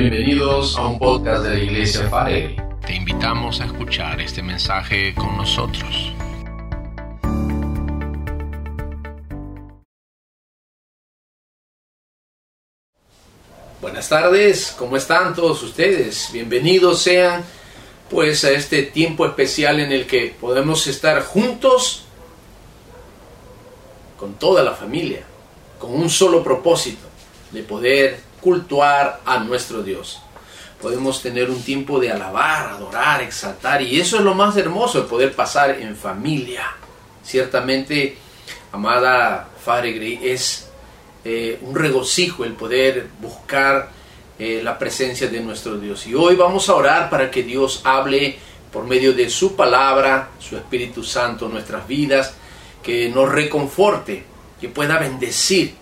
Bienvenidos 0.00 0.78
a 0.78 0.86
un 0.86 0.96
podcast 0.96 1.42
de 1.42 1.56
la 1.56 1.58
Iglesia 1.58 2.08
Farelli. 2.08 2.54
Te 2.86 2.94
invitamos 2.94 3.60
a 3.60 3.64
escuchar 3.64 4.20
este 4.20 4.44
mensaje 4.44 5.12
con 5.12 5.36
nosotros. 5.36 6.12
Buenas 13.80 14.08
tardes, 14.08 14.72
¿cómo 14.78 14.96
están 14.96 15.34
todos 15.34 15.64
ustedes? 15.64 16.30
Bienvenidos 16.32 17.02
sean 17.02 17.44
pues 18.08 18.44
a 18.44 18.52
este 18.52 18.84
tiempo 18.84 19.26
especial 19.26 19.80
en 19.80 19.90
el 19.90 20.06
que 20.06 20.32
podemos 20.40 20.86
estar 20.86 21.20
juntos 21.24 22.04
con 24.16 24.34
toda 24.34 24.62
la 24.62 24.74
familia, 24.74 25.24
con 25.80 25.92
un 25.92 26.08
solo 26.08 26.44
propósito, 26.44 27.08
de 27.50 27.64
poder 27.64 28.27
cultuar 28.40 29.20
a 29.24 29.38
nuestro 29.38 29.82
Dios. 29.82 30.20
Podemos 30.80 31.22
tener 31.22 31.50
un 31.50 31.60
tiempo 31.62 31.98
de 31.98 32.12
alabar, 32.12 32.70
adorar, 32.70 33.22
exaltar, 33.22 33.82
y 33.82 34.00
eso 34.00 34.18
es 34.18 34.22
lo 34.22 34.34
más 34.34 34.56
hermoso, 34.56 35.02
de 35.02 35.08
poder 35.08 35.34
pasar 35.34 35.70
en 35.70 35.96
familia. 35.96 36.76
Ciertamente, 37.24 38.16
amada 38.72 39.48
Faregri, 39.64 40.20
es 40.22 40.68
eh, 41.24 41.58
un 41.62 41.74
regocijo 41.74 42.44
el 42.44 42.52
poder 42.52 43.08
buscar 43.20 43.90
eh, 44.38 44.60
la 44.62 44.78
presencia 44.78 45.28
de 45.28 45.40
nuestro 45.40 45.78
Dios. 45.78 46.06
Y 46.06 46.14
hoy 46.14 46.36
vamos 46.36 46.68
a 46.68 46.74
orar 46.74 47.10
para 47.10 47.28
que 47.30 47.42
Dios 47.42 47.80
hable 47.82 48.38
por 48.72 48.84
medio 48.84 49.12
de 49.12 49.28
su 49.30 49.56
palabra, 49.56 50.30
su 50.38 50.56
Espíritu 50.56 51.02
Santo, 51.02 51.48
nuestras 51.48 51.88
vidas, 51.88 52.34
que 52.82 53.08
nos 53.08 53.30
reconforte, 53.30 54.24
que 54.60 54.68
pueda 54.68 54.98
bendecir 54.98 55.74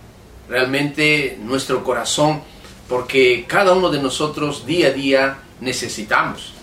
realmente 0.49 1.37
nuestro 1.39 1.83
corazón, 1.83 2.41
porque 2.87 3.45
cada 3.47 3.73
uno 3.73 3.89
de 3.89 4.01
nosotros 4.01 4.65
día 4.65 4.87
a 4.87 4.91
día 4.91 5.37
necesitamos. 5.59 6.53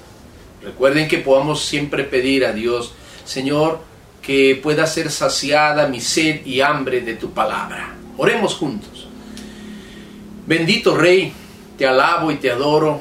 Recuerden 0.62 1.08
que 1.08 1.18
podamos 1.18 1.64
siempre 1.64 2.04
pedir 2.04 2.46
a 2.46 2.52
Dios, 2.52 2.94
Señor, 3.24 3.80
que 4.22 4.58
pueda 4.62 4.86
ser 4.86 5.10
saciada 5.10 5.88
mi 5.88 6.00
sed 6.00 6.46
y 6.46 6.62
hambre 6.62 7.02
de 7.02 7.14
tu 7.14 7.32
palabra. 7.32 7.94
Oremos 8.16 8.54
juntos. 8.54 9.06
Bendito 10.46 10.96
Rey, 10.96 11.32
te 11.76 11.86
alabo 11.86 12.30
y 12.30 12.36
te 12.36 12.50
adoro 12.50 13.00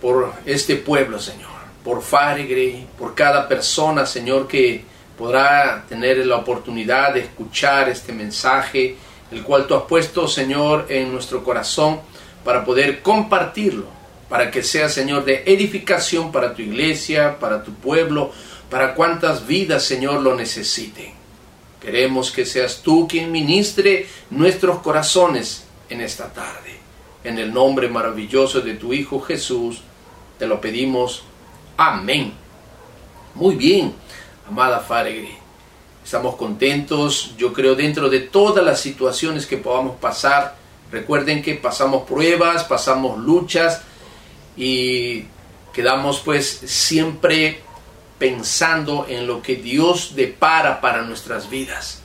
por 0.00 0.32
este 0.46 0.76
pueblo, 0.76 1.18
Señor, 1.18 1.50
por 1.82 2.02
Faregre, 2.02 2.86
por 2.98 3.14
cada 3.14 3.46
persona, 3.46 4.06
Señor, 4.06 4.48
que 4.48 4.84
podrá 5.16 5.84
tener 5.88 6.18
la 6.26 6.36
oportunidad 6.36 7.14
de 7.14 7.20
escuchar 7.20 7.88
este 7.88 8.12
mensaje 8.12 8.96
el 9.30 9.42
cual 9.42 9.66
tú 9.66 9.74
has 9.74 9.82
puesto, 9.82 10.28
Señor, 10.28 10.86
en 10.88 11.12
nuestro 11.12 11.42
corazón 11.42 12.00
para 12.44 12.64
poder 12.64 13.02
compartirlo, 13.02 13.86
para 14.28 14.50
que 14.50 14.62
sea, 14.62 14.88
Señor, 14.88 15.24
de 15.24 15.44
edificación 15.46 16.30
para 16.30 16.54
tu 16.54 16.62
iglesia, 16.62 17.38
para 17.38 17.62
tu 17.62 17.72
pueblo, 17.74 18.32
para 18.70 18.94
cuantas 18.94 19.46
vidas, 19.46 19.84
Señor, 19.84 20.20
lo 20.20 20.34
necesiten. 20.34 21.12
Queremos 21.80 22.30
que 22.30 22.46
seas 22.46 22.80
tú 22.82 23.06
quien 23.08 23.30
ministre 23.30 24.06
nuestros 24.30 24.78
corazones 24.78 25.64
en 25.88 26.00
esta 26.00 26.32
tarde. 26.32 26.78
En 27.22 27.38
el 27.38 27.52
nombre 27.52 27.88
maravilloso 27.88 28.60
de 28.60 28.74
tu 28.74 28.92
Hijo 28.92 29.20
Jesús, 29.20 29.80
te 30.38 30.46
lo 30.46 30.60
pedimos. 30.60 31.24
Amén. 31.76 32.32
Muy 33.34 33.54
bien, 33.56 33.94
amada 34.48 34.80
Faregre. 34.80 35.36
Estamos 36.04 36.36
contentos, 36.36 37.34
yo 37.38 37.52
creo, 37.52 37.74
dentro 37.74 38.10
de 38.10 38.20
todas 38.20 38.64
las 38.64 38.80
situaciones 38.80 39.46
que 39.46 39.56
podamos 39.56 39.96
pasar. 39.96 40.63
Recuerden 40.94 41.42
que 41.42 41.56
pasamos 41.56 42.04
pruebas, 42.04 42.62
pasamos 42.62 43.18
luchas 43.18 43.82
y 44.56 45.24
quedamos 45.72 46.20
pues 46.20 46.46
siempre 46.66 47.62
pensando 48.16 49.04
en 49.08 49.26
lo 49.26 49.42
que 49.42 49.56
Dios 49.56 50.14
depara 50.14 50.80
para 50.80 51.02
nuestras 51.02 51.50
vidas. 51.50 52.00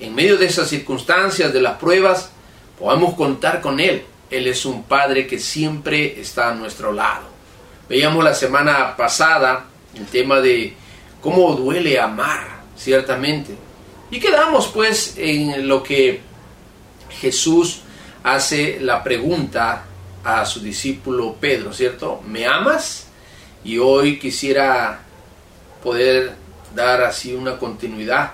En 0.00 0.14
medio 0.14 0.38
de 0.38 0.46
esas 0.46 0.66
circunstancias, 0.66 1.52
de 1.52 1.60
las 1.60 1.76
pruebas, 1.76 2.30
podemos 2.78 3.12
contar 3.16 3.60
con 3.60 3.80
Él. 3.80 4.02
Él 4.30 4.46
es 4.46 4.64
un 4.64 4.84
Padre 4.84 5.26
que 5.26 5.38
siempre 5.38 6.18
está 6.18 6.48
a 6.48 6.54
nuestro 6.54 6.92
lado. 6.92 7.26
Veíamos 7.86 8.24
la 8.24 8.32
semana 8.32 8.96
pasada 8.96 9.66
el 9.94 10.06
tema 10.06 10.40
de 10.40 10.72
cómo 11.20 11.54
duele 11.54 12.00
amar 12.00 12.62
ciertamente. 12.78 13.54
Y 14.10 14.18
quedamos 14.20 14.68
pues 14.68 15.16
en 15.18 15.68
lo 15.68 15.82
que 15.82 16.22
Jesús 17.20 17.82
hace 18.26 18.78
la 18.80 19.02
pregunta 19.02 19.84
a 20.22 20.44
su 20.44 20.60
discípulo 20.60 21.36
Pedro, 21.40 21.72
¿cierto? 21.72 22.22
¿Me 22.26 22.46
amas? 22.46 23.08
Y 23.64 23.78
hoy 23.78 24.18
quisiera 24.18 25.00
poder 25.82 26.34
dar 26.74 27.02
así 27.02 27.34
una 27.34 27.58
continuidad 27.58 28.32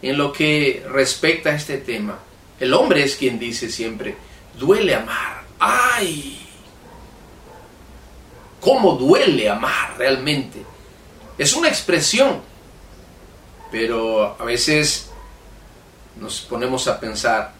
en 0.00 0.16
lo 0.16 0.32
que 0.32 0.84
respecta 0.88 1.50
a 1.50 1.54
este 1.54 1.78
tema. 1.78 2.18
El 2.58 2.72
hombre 2.74 3.04
es 3.04 3.16
quien 3.16 3.38
dice 3.38 3.68
siempre, 3.68 4.16
duele 4.58 4.94
amar. 4.94 5.42
¡Ay! 5.58 6.38
¿Cómo 8.60 8.92
duele 8.92 9.48
amar 9.50 9.96
realmente? 9.98 10.62
Es 11.36 11.54
una 11.54 11.68
expresión 11.68 12.52
pero 13.72 14.36
a 14.38 14.44
veces 14.44 15.10
nos 16.20 16.42
ponemos 16.42 16.86
a 16.86 17.00
pensar 17.00 17.54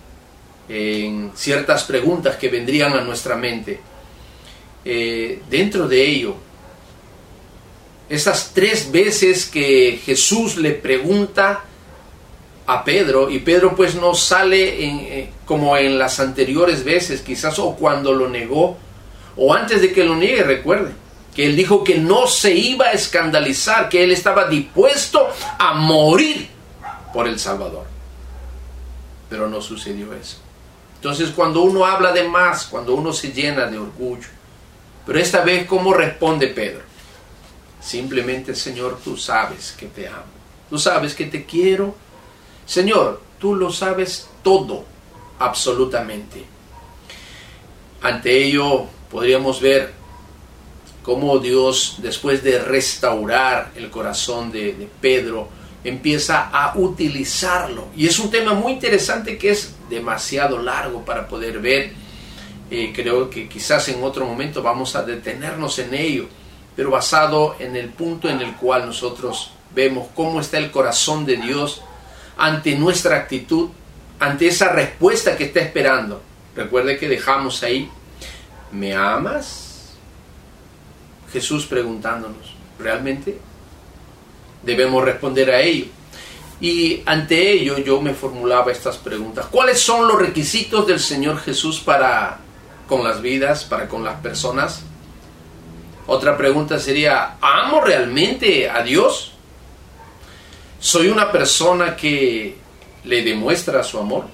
en 0.69 1.33
ciertas 1.34 1.84
preguntas 1.84 2.37
que 2.37 2.49
vendrían 2.49 2.93
a 2.93 3.00
nuestra 3.00 3.37
mente. 3.37 3.81
Eh, 4.84 5.43
dentro 5.49 5.89
de 5.89 6.06
ello, 6.06 6.37
esas 8.09 8.53
tres 8.53 8.91
veces 8.91 9.47
que 9.47 10.00
Jesús 10.05 10.56
le 10.56 10.73
pregunta 10.73 11.65
a 12.67 12.84
Pedro, 12.84 13.28
y 13.31 13.41
Pedro 13.41 13.75
pues 13.75 13.95
no 13.95 14.15
sale 14.15 14.84
eh, 14.84 15.31
como 15.45 15.77
en 15.77 15.99
las 15.99 16.21
anteriores 16.21 16.84
veces, 16.84 17.23
quizás 17.23 17.59
o 17.59 17.75
cuando 17.75 18.12
lo 18.12 18.29
negó, 18.29 18.77
o 19.37 19.55
antes 19.55 19.81
de 19.81 19.93
que 19.93 20.05
lo 20.05 20.15
niegue, 20.15 20.43
recuerde 20.43 21.03
que 21.34 21.47
él 21.47 21.56
dijo 21.56 21.83
que 21.83 21.99
no 21.99 22.27
se 22.27 22.55
iba 22.55 22.87
a 22.87 22.93
escandalizar, 22.93 23.89
que 23.89 24.05
él 24.05 24.12
estaba 24.12 24.49
dispuesto 24.49 25.29
a 25.59 25.75
morir 25.75 26.49
por 27.12 27.27
el 27.27 27.39
Salvador. 27.39 27.87
Pero 29.31 29.49
no 29.49 29.62
sucedió 29.62 30.12
eso. 30.12 30.41
Entonces 31.02 31.30
cuando 31.30 31.62
uno 31.62 31.84
habla 31.84 32.12
de 32.12 32.28
más, 32.28 32.66
cuando 32.66 32.94
uno 32.94 33.12
se 33.12 33.32
llena 33.32 33.66
de 33.66 33.76
orgullo, 33.76 34.28
pero 35.04 35.18
esta 35.18 35.42
vez, 35.42 35.66
¿cómo 35.66 35.92
responde 35.92 36.46
Pedro? 36.46 36.82
Simplemente, 37.80 38.54
Señor, 38.54 39.00
tú 39.02 39.16
sabes 39.16 39.72
que 39.72 39.86
te 39.86 40.06
amo. 40.06 40.22
Tú 40.70 40.78
sabes 40.78 41.16
que 41.16 41.26
te 41.26 41.44
quiero. 41.44 41.96
Señor, 42.64 43.20
tú 43.40 43.56
lo 43.56 43.72
sabes 43.72 44.28
todo, 44.44 44.84
absolutamente. 45.40 46.44
Ante 48.00 48.44
ello, 48.44 48.86
podríamos 49.10 49.60
ver 49.60 49.92
cómo 51.02 51.40
Dios, 51.40 51.96
después 51.98 52.44
de 52.44 52.60
restaurar 52.60 53.72
el 53.74 53.90
corazón 53.90 54.52
de, 54.52 54.88
Pedro, 55.00 55.48
empieza 55.84 56.48
a 56.53 56.76
utilizarlo. 56.76 57.88
Y 57.97 58.06
es 58.06 58.19
un 58.19 58.31
tema 58.31 58.54
muy 58.54 58.72
interesante 58.72 59.37
que 59.37 59.50
es 59.50 59.75
demasiado 59.91 60.59
largo 60.59 61.04
para 61.04 61.26
poder 61.26 61.60
ver. 61.60 61.93
Eh, 62.70 62.93
creo 62.94 63.28
que 63.28 63.48
quizás 63.48 63.88
en 63.88 64.03
otro 64.03 64.25
momento 64.25 64.62
vamos 64.62 64.97
a 64.97 65.03
detenernos 65.03 65.78
en 65.78 65.94
ello, 65.94 66.26
pero 66.75 66.91
basado 66.91 67.56
en 67.59 67.76
el 67.76 67.91
punto 67.91 68.28
en 68.28 68.41
el 68.41 68.54
cual 68.56 68.87
nosotros 68.87 69.53
vemos 69.75 70.09
cómo 70.15 70.41
está 70.41 70.59
el 70.59 70.70
corazón 70.70 71.26
de 71.26 71.37
Dios 71.37 71.82
ante 72.37 72.75
nuestra 72.76 73.16
actitud, 73.16 73.70
ante 74.19 74.47
esa 74.47 74.69
respuesta 74.72 75.37
que 75.37 75.44
está 75.44 75.60
esperando. 75.60 76.22
Recuerde 76.56 76.99
que 76.99 77.09
dejamos 77.09 77.62
ahí, 77.62 77.90
¿me 78.70 78.94
amas? 78.94 79.94
Jesús 81.32 81.67
preguntándonos, 81.67 82.55
¿realmente? 82.79 83.38
Debemos 84.62 85.05
responder 85.05 85.50
a 85.50 85.61
ello. 85.61 85.87
Y 86.61 87.03
ante 87.06 87.50
ello 87.50 87.79
yo 87.79 88.00
me 88.00 88.14
formulaba 88.14 88.70
estas 88.70 88.97
preguntas. 88.97 89.47
¿Cuáles 89.50 89.81
son 89.81 90.06
los 90.06 90.17
requisitos 90.17 90.87
del 90.87 91.00
Señor 91.00 91.41
Jesús 91.41 91.81
para 91.81 92.38
con 92.88 93.03
las 93.03 93.20
vidas, 93.20 93.64
para 93.64 93.88
con 93.88 94.05
las 94.05 94.20
personas? 94.20 94.82
Otra 96.06 96.37
pregunta 96.37 96.79
sería, 96.79 97.37
¿amo 97.41 97.81
realmente 97.81 98.69
a 98.70 98.82
Dios? 98.82 99.32
¿Soy 100.79 101.08
una 101.08 101.32
persona 101.32 101.97
que 101.97 102.56
le 103.05 103.23
demuestra 103.23 103.82
su 103.82 103.99
amor? 103.99 104.26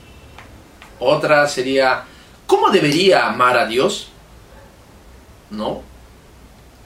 Otra 0.99 1.47
sería, 1.47 2.05
¿cómo 2.47 2.71
debería 2.71 3.27
amar 3.27 3.57
a 3.59 3.67
Dios? 3.67 4.09
¿No? 5.51 5.83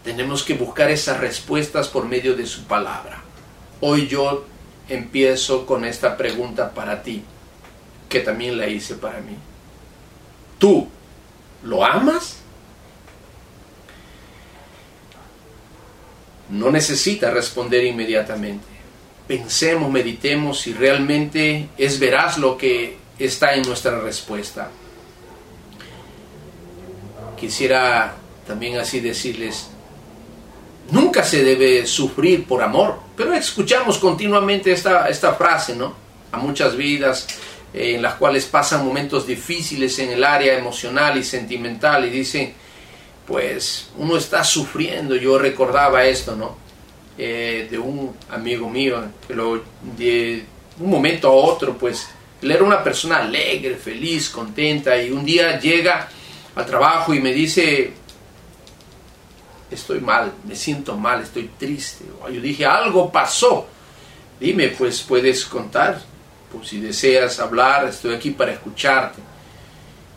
Tenemos 0.05 0.43
que 0.43 0.55
buscar 0.55 0.91
esas 0.91 1.19
respuestas 1.21 1.89
por 1.89 2.07
medio 2.07 2.37
de 2.37 2.47
su 2.47 2.65
palabra. 2.65 3.22
Hoy 3.85 4.07
yo 4.07 4.45
empiezo 4.89 5.67
con 5.67 5.85
esta 5.85 6.17
pregunta 6.17 6.71
para 6.73 7.03
ti, 7.03 7.25
que 8.09 8.21
también 8.21 8.57
la 8.57 8.69
hice 8.69 8.95
para 8.95 9.19
mí. 9.19 9.37
¿Tú 10.57 10.87
lo 11.65 11.85
amas? 11.85 12.37
No 16.49 16.71
necesita 16.71 17.33
responder 17.33 17.83
inmediatamente. 17.85 18.65
Pensemos, 19.27 19.91
meditemos 19.91 20.61
si 20.61 20.75
realmente 20.75 21.69
es 21.77 21.99
veraz 21.99 22.39
lo 22.39 22.57
que 22.57 22.97
está 23.19 23.55
en 23.55 23.63
nuestra 23.63 23.99
respuesta. 23.99 24.71
Quisiera 27.37 28.15
también 28.47 28.79
así 28.79 29.01
decirles, 29.01 29.72
nunca 30.91 31.23
se 31.23 31.45
debe 31.45 31.87
sufrir 31.87 32.45
por 32.47 32.63
amor, 32.63 32.99
pero 33.17 33.33
escuchamos 33.33 33.99
continuamente 33.99 34.73
esta, 34.73 35.09
esta 35.09 35.35
frase, 35.35 35.77
¿no? 35.77 35.95
A 36.33 36.39
muchas 36.39 36.77
vidas 36.77 37.27
eh, 37.73 37.95
en 37.95 38.03
las 38.03 38.15
cuales 38.15 38.47
pasan 38.47 38.85
momentos 38.85 39.27
difíciles 39.27 39.99
en 39.99 40.11
el 40.11 40.25
área 40.25 40.59
emocional 40.59 41.17
y 41.19 41.25
sentimental 41.25 42.05
y 42.07 42.11
dicen, 42.11 42.55
pues 43.27 43.89
uno 43.99 44.17
está 44.17 44.45
sufriendo, 44.45 45.17
yo 45.17 45.39
recordaba 45.39 46.05
esto, 46.05 46.37
¿no? 46.37 46.57
Eh, 47.17 47.69
de 47.71 47.79
un 47.79 48.15
amigo 48.31 48.69
mío, 48.69 49.05
pero 49.29 49.63
de 49.97 50.45
un 50.81 50.91
momento 50.91 51.29
a 51.29 51.33
otro, 51.33 51.77
pues 51.77 52.09
él 52.41 52.51
era 52.51 52.65
una 52.65 52.83
persona 52.83 53.19
alegre, 53.19 53.77
feliz, 53.77 54.31
contenta 54.31 55.01
y 55.01 55.11
un 55.11 55.25
día 55.25 55.61
llega 55.61 56.09
al 56.55 56.67
trabajo 56.67 57.15
y 57.15 57.21
me 57.21 57.33
dice, 57.33 57.93
estoy 59.75 60.01
mal, 60.01 60.33
me 60.45 60.55
siento 60.55 60.97
mal, 60.97 61.23
estoy 61.23 61.51
triste. 61.59 62.05
Yo 62.33 62.41
dije, 62.41 62.65
algo 62.67 63.11
pasó. 63.11 63.67
Dime, 64.39 64.69
pues 64.69 65.03
puedes 65.03 65.45
contar. 65.45 66.01
Pues 66.53 66.69
si 66.69 66.81
deseas 66.81 67.41
hablar, 67.41 67.87
estoy 67.87 68.15
aquí 68.15 68.31
para 68.31 68.53
escucharte. 68.53 69.21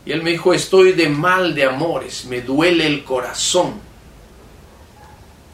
Y 0.06 0.12
él 0.12 0.22
me 0.22 0.32
dijo, 0.32 0.54
estoy 0.54 0.92
de 0.92 1.10
mal 1.10 1.56
de 1.56 1.64
amores, 1.64 2.26
me 2.26 2.42
duele 2.42 2.86
el 2.86 3.04
corazón. 3.04 3.80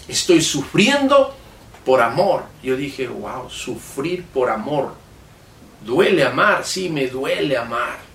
Estoy 0.07 0.41
sufriendo 0.41 1.33
por 1.85 2.01
amor. 2.01 2.43
Yo 2.61 2.75
dije, 2.75 3.07
wow, 3.07 3.49
sufrir 3.49 4.25
por 4.25 4.49
amor. 4.49 4.95
Duele 5.85 6.25
amar, 6.25 6.65
sí, 6.65 6.89
me 6.89 7.07
duele 7.07 7.57
amar. 7.57 8.10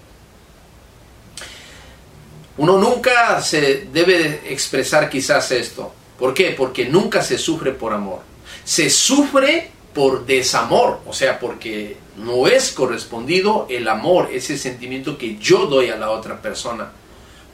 Uno 2.59 2.79
nunca 2.79 3.41
se 3.43 3.89
debe 3.93 4.53
expresar 4.53 5.09
quizás 5.11 5.51
esto. 5.53 5.93
¿Por 6.19 6.33
qué? 6.33 6.55
Porque 6.57 6.87
nunca 6.87 7.23
se 7.23 7.39
sufre 7.39 7.73
por 7.73 7.93
amor. 7.93 8.21
Se 8.65 8.89
sufre 8.89 9.71
por 9.93 10.27
desamor, 10.27 11.01
o 11.07 11.13
sea, 11.13 11.39
porque 11.39 11.97
no 12.17 12.47
es 12.47 12.73
correspondido 12.73 13.67
el 13.71 13.89
amor, 13.89 14.29
ese 14.33 14.59
sentimiento 14.59 15.17
que 15.17 15.39
yo 15.39 15.67
doy 15.67 15.89
a 15.89 15.97
la 15.97 16.11
otra 16.11 16.41
persona, 16.41 16.91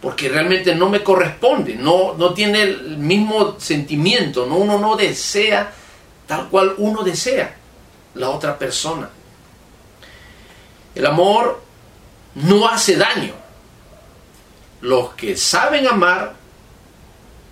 porque 0.00 0.28
realmente 0.28 0.74
no 0.74 0.88
me 0.88 1.04
corresponde, 1.04 1.76
no, 1.76 2.14
no 2.14 2.34
tiene 2.34 2.62
el 2.62 2.98
mismo 2.98 3.60
sentimiento, 3.60 4.46
¿no? 4.46 4.56
uno 4.56 4.78
no 4.80 4.96
desea 4.96 5.72
tal 6.26 6.48
cual 6.48 6.74
uno 6.78 7.04
desea 7.04 7.54
la 8.14 8.30
otra 8.30 8.58
persona. 8.58 9.08
El 10.94 11.06
amor 11.06 11.62
no 12.34 12.68
hace 12.68 12.96
daño, 12.96 13.34
los 14.82 15.14
que 15.14 15.36
saben 15.36 15.86
amar, 15.86 16.34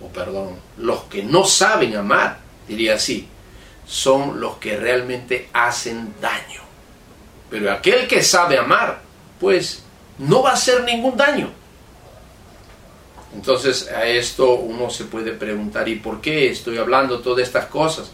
o 0.01 0.07
perdón, 0.09 0.59
los 0.77 1.03
que 1.03 1.23
no 1.23 1.45
saben 1.45 1.95
amar, 1.95 2.39
diría 2.67 2.95
así, 2.95 3.27
son 3.87 4.39
los 4.39 4.57
que 4.57 4.77
realmente 4.77 5.49
hacen 5.53 6.13
daño. 6.21 6.61
Pero 7.49 7.71
aquel 7.71 8.07
que 8.07 8.21
sabe 8.21 8.57
amar, 8.57 9.01
pues 9.39 9.83
no 10.17 10.43
va 10.43 10.51
a 10.51 10.53
hacer 10.53 10.83
ningún 10.83 11.17
daño. 11.17 11.49
Entonces 13.33 13.89
a 13.89 14.05
esto 14.05 14.55
uno 14.55 14.89
se 14.89 15.05
puede 15.05 15.31
preguntar, 15.31 15.87
¿y 15.87 15.95
por 15.95 16.19
qué 16.19 16.49
estoy 16.49 16.77
hablando 16.77 17.21
todas 17.21 17.47
estas 17.47 17.65
cosas? 17.67 18.11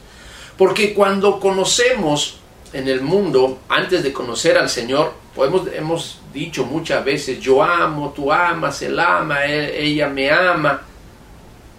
Porque 0.58 0.94
cuando 0.94 1.40
conocemos 1.40 2.38
en 2.74 2.88
el 2.88 3.02
mundo, 3.02 3.60
antes 3.68 4.04
de 4.04 4.14
conocer 4.14 4.58
al 4.58 4.70
Señor, 4.70 5.14
podemos, 5.36 5.68
hemos 5.74 6.20
dicho 6.38 6.66
muchas 6.66 7.04
veces, 7.04 7.40
yo 7.40 7.64
amo, 7.64 8.14
tú 8.16 8.32
amas, 8.32 8.82
él 8.82 9.00
ama, 9.00 9.46
ella 9.46 10.08
me 10.08 10.30
ama, 10.30 10.82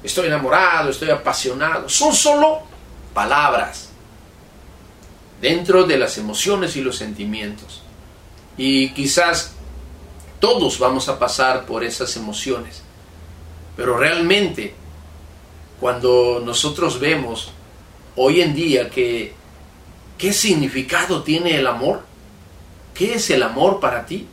estoy 0.02 0.26
enamorado, 0.26 0.90
estoy 0.90 1.10
apasionado. 1.10 1.88
Son 1.88 2.14
solo 2.14 2.60
palabras 3.14 3.90
dentro 5.40 5.84
de 5.84 5.96
las 5.96 6.18
emociones 6.18 6.76
y 6.76 6.82
los 6.82 6.96
sentimientos. 6.96 7.82
Y 8.56 8.90
quizás 8.90 9.52
todos 10.40 10.78
vamos 10.78 11.08
a 11.08 11.18
pasar 11.18 11.64
por 11.64 11.84
esas 11.84 12.16
emociones. 12.16 12.82
Pero 13.76 13.96
realmente, 13.96 14.74
cuando 15.80 16.42
nosotros 16.44 16.98
vemos 16.98 17.52
hoy 18.16 18.40
en 18.40 18.54
día 18.54 18.90
que 18.90 19.32
qué 20.18 20.32
significado 20.32 21.22
tiene 21.22 21.56
el 21.56 21.66
amor, 21.66 22.02
¿qué 22.94 23.14
es 23.14 23.30
el 23.30 23.42
amor 23.44 23.78
para 23.78 24.04
ti? 24.04 24.26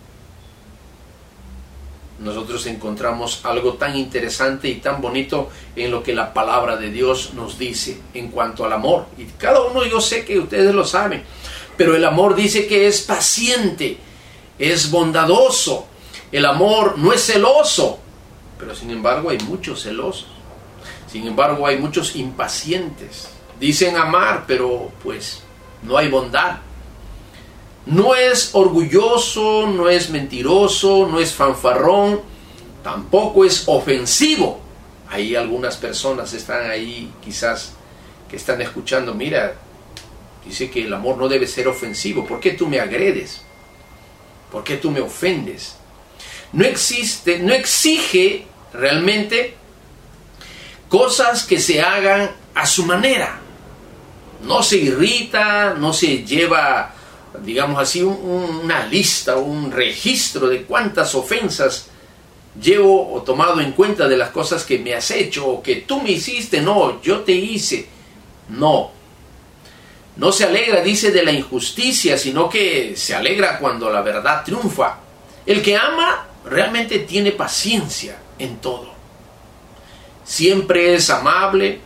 Nosotros 2.19 2.65
encontramos 2.67 3.41
algo 3.43 3.73
tan 3.73 3.97
interesante 3.97 4.69
y 4.69 4.75
tan 4.75 5.01
bonito 5.01 5.49
en 5.75 5.91
lo 5.91 6.01
que 6.01 6.15
la 6.15 6.33
palabra 6.33 6.77
de 6.77 6.89
Dios 6.89 7.33
nos 7.33 7.57
dice 7.57 7.99
en 8.13 8.29
cuanto 8.29 8.63
al 8.63 8.73
amor. 8.73 9.07
Y 9.17 9.25
cada 9.37 9.61
uno 9.61 9.83
yo 9.85 9.99
sé 9.99 10.23
que 10.23 10.39
ustedes 10.39 10.73
lo 10.73 10.85
saben, 10.85 11.23
pero 11.75 11.95
el 11.95 12.05
amor 12.05 12.35
dice 12.35 12.67
que 12.67 12.87
es 12.87 13.01
paciente, 13.01 13.97
es 14.57 14.89
bondadoso. 14.89 15.87
El 16.31 16.45
amor 16.45 16.97
no 16.97 17.11
es 17.11 17.25
celoso, 17.25 17.99
pero 18.57 18.73
sin 18.73 18.91
embargo 18.91 19.29
hay 19.29 19.39
muchos 19.39 19.83
celosos. 19.83 20.27
Sin 21.07 21.27
embargo 21.27 21.67
hay 21.67 21.77
muchos 21.77 22.15
impacientes. 22.15 23.29
Dicen 23.59 23.95
amar, 23.97 24.45
pero 24.47 24.91
pues 25.03 25.41
no 25.83 25.97
hay 25.97 26.09
bondad. 26.09 26.57
No 27.85 28.15
es 28.15 28.49
orgulloso, 28.53 29.67
no 29.67 29.89
es 29.89 30.09
mentiroso, 30.09 31.07
no 31.07 31.19
es 31.19 31.33
fanfarrón, 31.33 32.21
tampoco 32.83 33.45
es 33.45 33.63
ofensivo. 33.67 34.59
Hay 35.09 35.35
algunas 35.35 35.77
personas 35.77 36.33
están 36.33 36.69
ahí 36.69 37.11
quizás 37.23 37.73
que 38.27 38.37
están 38.37 38.59
escuchando, 38.61 39.13
mira, 39.13 39.55
dice 40.43 40.69
que 40.71 40.85
el 40.85 40.93
amor 40.93 41.17
no 41.17 41.27
debe 41.27 41.45
ser 41.45 41.67
ofensivo. 41.67 42.25
¿Por 42.25 42.39
qué 42.39 42.51
tú 42.51 42.67
me 42.67 42.79
agredes? 42.79 43.41
¿Por 44.51 44.63
qué 44.63 44.77
tú 44.77 44.89
me 44.89 45.01
ofendes? 45.01 45.75
No 46.53 46.65
existe, 46.65 47.37
no 47.39 47.53
exige 47.53 48.47
realmente 48.73 49.53
cosas 50.89 51.43
que 51.43 51.59
se 51.59 51.81
hagan 51.81 52.31
a 52.55 52.65
su 52.65 52.83
manera. 52.85 53.41
No 54.41 54.63
se 54.63 54.77
irrita, 54.77 55.75
no 55.75 55.93
se 55.93 56.23
lleva 56.25 56.94
digamos 57.43 57.81
así, 57.81 58.01
una 58.01 58.85
lista, 58.85 59.37
un 59.37 59.71
registro 59.71 60.47
de 60.47 60.63
cuántas 60.63 61.15
ofensas 61.15 61.87
llevo 62.61 63.13
o 63.13 63.21
tomado 63.21 63.59
en 63.59 63.73
cuenta 63.73 64.07
de 64.07 64.17
las 64.17 64.29
cosas 64.29 64.63
que 64.63 64.79
me 64.79 64.93
has 64.93 65.11
hecho 65.11 65.47
o 65.47 65.63
que 65.63 65.77
tú 65.77 66.01
me 66.01 66.11
hiciste, 66.11 66.61
no, 66.61 67.01
yo 67.01 67.21
te 67.21 67.33
hice, 67.33 67.87
no. 68.49 68.91
No 70.17 70.31
se 70.31 70.45
alegra, 70.45 70.81
dice, 70.81 71.11
de 71.11 71.23
la 71.23 71.31
injusticia, 71.31 72.17
sino 72.17 72.49
que 72.49 72.95
se 72.95 73.13
alegra 73.13 73.59
cuando 73.59 73.89
la 73.89 74.01
verdad 74.01 74.43
triunfa. 74.45 74.99
El 75.45 75.61
que 75.61 75.75
ama 75.75 76.27
realmente 76.45 76.99
tiene 76.99 77.31
paciencia 77.31 78.17
en 78.39 78.57
todo. 78.57 78.93
Siempre 80.23 80.95
es 80.95 81.09
amable, 81.09 81.79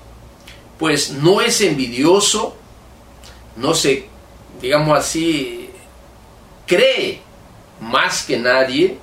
pues 0.77 1.12
no 1.12 1.41
es 1.41 1.62
envidioso, 1.62 2.56
no 3.56 3.74
se 3.74 4.09
digamos 4.62 4.98
así, 4.98 5.70
cree 6.66 7.22
más 7.80 8.24
que 8.24 8.38
nadie, 8.38 8.98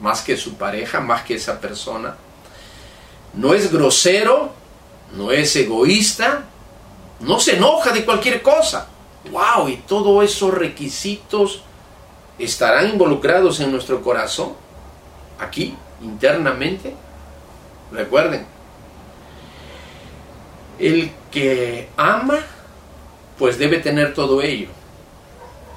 más 0.00 0.22
que 0.22 0.36
su 0.36 0.54
pareja, 0.54 1.00
más 1.00 1.22
que 1.22 1.34
esa 1.34 1.60
persona. 1.60 2.16
No 3.34 3.54
es 3.54 3.72
grosero, 3.72 4.52
no 5.14 5.30
es 5.30 5.54
egoísta, 5.56 6.44
no 7.20 7.40
se 7.40 7.56
enoja 7.56 7.92
de 7.92 8.04
cualquier 8.04 8.42
cosa. 8.42 8.88
¡Wow! 9.30 9.68
Y 9.68 9.76
todos 9.76 10.24
esos 10.24 10.52
requisitos 10.52 11.62
estarán 12.38 12.90
involucrados 12.90 13.60
en 13.60 13.70
nuestro 13.70 14.02
corazón, 14.02 14.54
aquí, 15.38 15.76
internamente. 16.02 16.94
Recuerden, 17.92 18.46
el 20.78 21.12
que 21.30 21.88
ama, 21.96 22.38
pues 23.38 23.58
debe 23.58 23.78
tener 23.78 24.14
todo 24.14 24.42
ello. 24.42 24.68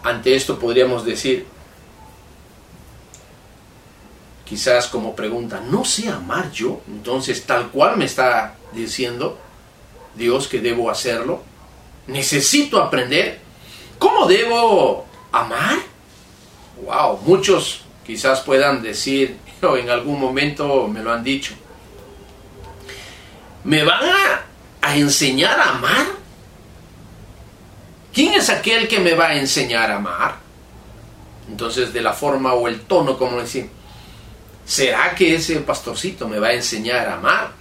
Ante 0.05 0.35
esto 0.35 0.59
podríamos 0.59 1.03
decir, 1.03 1.47
quizás 4.45 4.85
como 4.85 5.15
pregunta, 5.15 5.59
¿no 5.59 5.83
sé 5.83 6.09
amar 6.09 6.51
yo? 6.51 6.81
Entonces, 6.88 7.43
tal 7.47 7.71
cual 7.71 7.97
me 7.97 8.05
está 8.05 8.53
diciendo 8.71 9.39
Dios 10.13 10.47
que 10.47 10.62
debo 10.62 10.91
hacerlo. 10.91 11.41
Necesito 12.05 12.79
aprender. 12.79 13.39
¿Cómo 13.97 14.27
debo 14.27 15.07
amar? 15.31 15.79
Wow, 16.83 17.21
muchos 17.25 17.81
quizás 18.05 18.41
puedan 18.41 18.83
decir, 18.83 19.38
o 19.63 19.75
en 19.75 19.89
algún 19.89 20.19
momento 20.19 20.88
me 20.88 21.01
lo 21.01 21.12
han 21.12 21.24
dicho, 21.24 21.55
me 23.63 23.83
van 23.83 24.03
a, 24.03 24.45
a 24.83 24.95
enseñar 24.95 25.59
a 25.59 25.77
amar? 25.77 26.25
¿Quién 28.15 28.34
es 28.34 28.50
aquel 28.50 28.88
que 28.88 29.01
me 29.01 29.13
va 29.13 29.27
a 29.27 29.36
enseñar 29.36 29.91
a 29.91 29.98
amar? 29.98 30.38
Entonces, 31.50 31.91
de 31.91 32.01
la 32.01 32.13
forma 32.13 32.53
o 32.53 32.69
el 32.69 32.79
tono, 32.84 33.17
como 33.17 33.41
decir, 33.41 33.69
¿será 34.65 35.13
que 35.13 35.36
ese 35.36 35.57
pastorcito 35.57 36.25
me 36.25 36.39
va 36.39 36.48
a 36.48 36.53
enseñar 36.53 37.10
a 37.10 37.15
amar? 37.15 37.51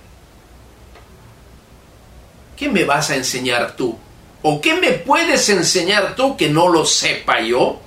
¿Qué 2.57 2.69
me 2.69 2.85
vas 2.85 3.11
a 3.11 3.17
enseñar 3.17 3.75
tú? 3.75 3.99
¿O 4.43 4.61
qué 4.61 4.75
me 4.75 4.93
puedes 4.93 5.49
enseñar 5.49 6.15
tú 6.15 6.37
que 6.37 6.49
no 6.49 6.69
lo 6.69 6.87
sepa 6.87 7.41
yo? 7.41 7.81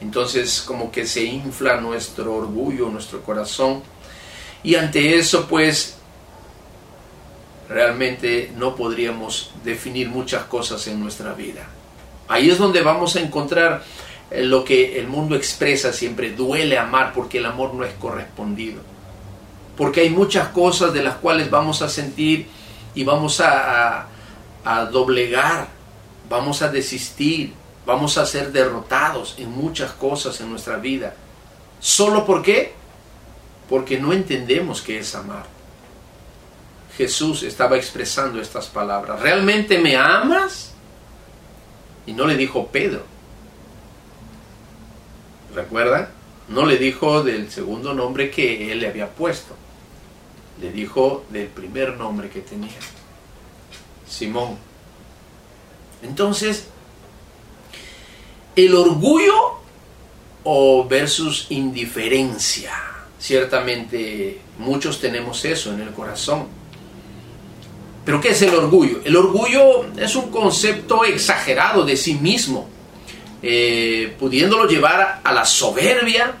Entonces 0.00 0.62
como 0.64 0.92
que 0.92 1.08
se 1.08 1.24
infla 1.24 1.80
nuestro 1.80 2.32
orgullo, 2.36 2.90
nuestro 2.90 3.22
corazón. 3.22 3.82
Y 4.62 4.76
ante 4.76 5.18
eso 5.18 5.48
pues 5.48 5.96
realmente 7.68 8.52
no 8.54 8.76
podríamos 8.76 9.50
definir 9.64 10.08
muchas 10.10 10.44
cosas 10.44 10.86
en 10.86 11.00
nuestra 11.00 11.32
vida. 11.32 11.66
Ahí 12.28 12.50
es 12.50 12.58
donde 12.58 12.82
vamos 12.82 13.16
a 13.16 13.20
encontrar 13.20 13.82
eh, 14.30 14.42
lo 14.42 14.64
que 14.64 14.98
el 14.98 15.06
mundo 15.06 15.36
expresa 15.36 15.92
siempre, 15.92 16.32
duele 16.32 16.78
amar 16.78 17.12
porque 17.12 17.38
el 17.38 17.46
amor 17.46 17.74
no 17.74 17.84
es 17.84 17.92
correspondido. 17.94 18.80
Porque 19.76 20.00
hay 20.00 20.10
muchas 20.10 20.48
cosas 20.48 20.92
de 20.92 21.02
las 21.02 21.16
cuales 21.16 21.50
vamos 21.50 21.82
a 21.82 21.88
sentir 21.88 22.48
y 22.94 23.04
vamos 23.04 23.40
a, 23.40 24.06
a, 24.64 24.84
doblegar, 24.86 25.68
vamos 26.28 26.62
a 26.62 26.68
desistir, 26.68 27.52
vamos 27.84 28.16
a 28.18 28.24
ser 28.24 28.52
derrotados 28.52 29.34
en 29.38 29.50
muchas 29.50 29.92
cosas 29.92 30.40
en 30.40 30.50
nuestra 30.50 30.76
vida. 30.76 31.14
¿Solo 31.80 32.24
por 32.24 32.42
qué? 32.42 32.72
Porque 33.68 33.98
no 33.98 34.12
entendemos 34.12 34.80
qué 34.80 35.00
es 35.00 35.14
amar. 35.14 35.44
Jesús 36.96 37.42
estaba 37.42 37.76
expresando 37.76 38.40
estas 38.40 38.66
palabras. 38.66 39.20
¿Realmente 39.20 39.78
me 39.78 39.96
amas? 39.96 40.74
Y 42.06 42.12
no 42.12 42.26
le 42.26 42.36
dijo 42.36 42.68
Pedro. 42.68 43.04
¿Recuerda? 45.54 46.10
No 46.48 46.66
le 46.66 46.76
dijo 46.76 47.22
del 47.22 47.50
segundo 47.50 47.94
nombre 47.94 48.30
que 48.30 48.70
él 48.72 48.80
le 48.80 48.88
había 48.88 49.10
puesto. 49.10 49.54
Le 50.60 50.70
dijo 50.72 51.24
del 51.30 51.46
primer 51.46 51.96
nombre 51.96 52.28
que 52.28 52.40
tenía. 52.40 52.70
Simón. 54.06 54.56
Entonces, 56.02 56.66
el 58.56 58.74
orgullo 58.74 59.60
o 60.44 60.86
versus 60.86 61.46
indiferencia. 61.48 62.72
Ciertamente 63.18 64.40
muchos 64.58 65.00
tenemos 65.00 65.44
eso 65.44 65.72
en 65.72 65.80
el 65.80 65.92
corazón. 65.92 66.46
Pero 68.04 68.20
¿qué 68.20 68.30
es 68.30 68.42
el 68.42 68.54
orgullo? 68.54 69.00
El 69.04 69.16
orgullo 69.16 69.86
es 69.96 70.14
un 70.14 70.30
concepto 70.30 71.04
exagerado 71.04 71.84
de 71.84 71.96
sí 71.96 72.14
mismo, 72.14 72.68
eh, 73.42 74.14
pudiéndolo 74.18 74.66
llevar 74.68 75.20
a 75.24 75.32
la 75.32 75.44
soberbia. 75.44 76.34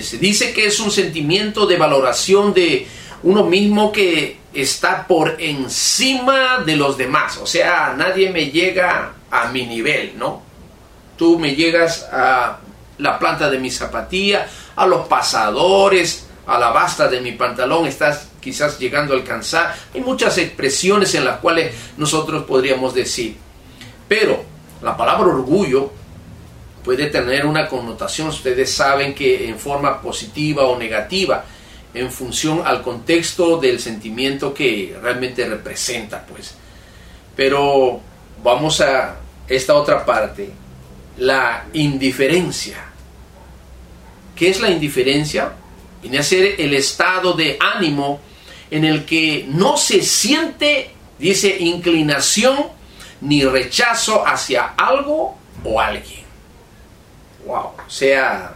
Se 0.00 0.18
dice 0.18 0.52
que 0.52 0.66
es 0.66 0.80
un 0.80 0.90
sentimiento 0.90 1.66
de 1.66 1.76
valoración 1.76 2.54
de 2.54 2.86
uno 3.22 3.44
mismo 3.44 3.92
que 3.92 4.38
está 4.52 5.06
por 5.06 5.36
encima 5.38 6.58
de 6.64 6.76
los 6.76 6.96
demás. 6.96 7.36
O 7.36 7.46
sea, 7.46 7.94
nadie 7.96 8.30
me 8.30 8.50
llega 8.50 9.12
a 9.30 9.48
mi 9.52 9.66
nivel, 9.66 10.14
¿no? 10.18 10.42
Tú 11.16 11.38
me 11.38 11.54
llegas 11.54 12.08
a 12.10 12.58
la 12.98 13.18
planta 13.18 13.50
de 13.50 13.58
mi 13.58 13.70
zapatilla, 13.70 14.48
a 14.76 14.86
los 14.86 15.06
pasadores, 15.06 16.26
a 16.46 16.58
la 16.58 16.70
basta 16.70 17.06
de 17.06 17.20
mi 17.20 17.32
pantalón, 17.32 17.86
estás 17.86 18.29
quizás 18.40 18.78
llegando 18.78 19.14
a 19.14 19.16
alcanzar. 19.16 19.74
Hay 19.94 20.00
muchas 20.00 20.38
expresiones 20.38 21.14
en 21.14 21.24
las 21.24 21.38
cuales 21.38 21.74
nosotros 21.96 22.44
podríamos 22.44 22.94
decir. 22.94 23.36
Pero 24.08 24.42
la 24.82 24.96
palabra 24.96 25.28
orgullo 25.28 25.92
puede 26.84 27.06
tener 27.06 27.46
una 27.46 27.68
connotación, 27.68 28.28
ustedes 28.28 28.72
saben 28.72 29.14
que 29.14 29.48
en 29.48 29.58
forma 29.58 30.00
positiva 30.00 30.64
o 30.64 30.78
negativa, 30.78 31.44
en 31.92 32.10
función 32.10 32.62
al 32.64 32.82
contexto 32.82 33.58
del 33.58 33.80
sentimiento 33.80 34.54
que 34.54 34.96
realmente 35.00 35.46
representa, 35.46 36.24
pues. 36.26 36.54
Pero 37.36 38.00
vamos 38.42 38.80
a 38.80 39.16
esta 39.46 39.74
otra 39.74 40.04
parte, 40.04 40.50
la 41.18 41.66
indiferencia. 41.72 42.78
¿Qué 44.34 44.48
es 44.48 44.60
la 44.60 44.70
indiferencia? 44.70 45.52
Viene 46.00 46.18
a 46.18 46.22
ser 46.22 46.54
el 46.58 46.72
estado 46.74 47.34
de 47.34 47.58
ánimo 47.60 48.20
en 48.70 48.84
el 48.84 49.04
que 49.04 49.46
no 49.48 49.76
se 49.76 50.02
siente, 50.02 50.90
dice, 51.18 51.56
inclinación 51.58 52.56
ni 53.20 53.44
rechazo 53.44 54.26
hacia 54.26 54.74
algo 54.76 55.36
o 55.64 55.80
alguien. 55.80 56.20
Wow, 57.46 57.72
o 57.86 57.90
sea, 57.90 58.54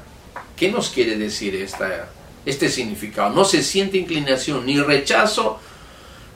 ¿qué 0.56 0.70
nos 0.70 0.90
quiere 0.90 1.16
decir 1.16 1.54
esta, 1.56 2.08
este 2.46 2.68
significado? 2.68 3.30
No 3.30 3.44
se 3.44 3.62
siente 3.62 3.98
inclinación 3.98 4.64
ni 4.64 4.80
rechazo, 4.80 5.58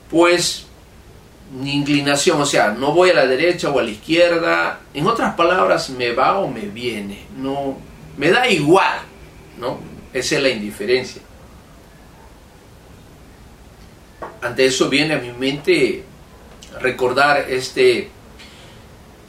pues 0.09 0.65
ni 1.59 1.73
inclinación, 1.73 2.39
o 2.41 2.45
sea, 2.45 2.71
no 2.71 2.91
voy 2.91 3.09
a 3.11 3.13
la 3.13 3.25
derecha 3.25 3.69
o 3.69 3.79
a 3.79 3.83
la 3.83 3.89
izquierda. 3.89 4.81
En 4.93 5.07
otras 5.07 5.35
palabras, 5.35 5.89
me 5.89 6.11
va 6.11 6.37
o 6.39 6.47
me 6.47 6.61
viene, 6.61 7.25
no, 7.37 7.77
me 8.17 8.29
da 8.29 8.47
igual, 8.49 8.99
¿no? 9.57 9.79
Esa 10.13 10.35
es 10.35 10.43
la 10.43 10.49
indiferencia 10.49 11.21
ante 14.41 14.65
eso 14.65 14.89
viene 14.89 15.15
a 15.15 15.19
mi 15.19 15.31
mente 15.31 16.03
recordar 16.79 17.45
este 17.49 18.09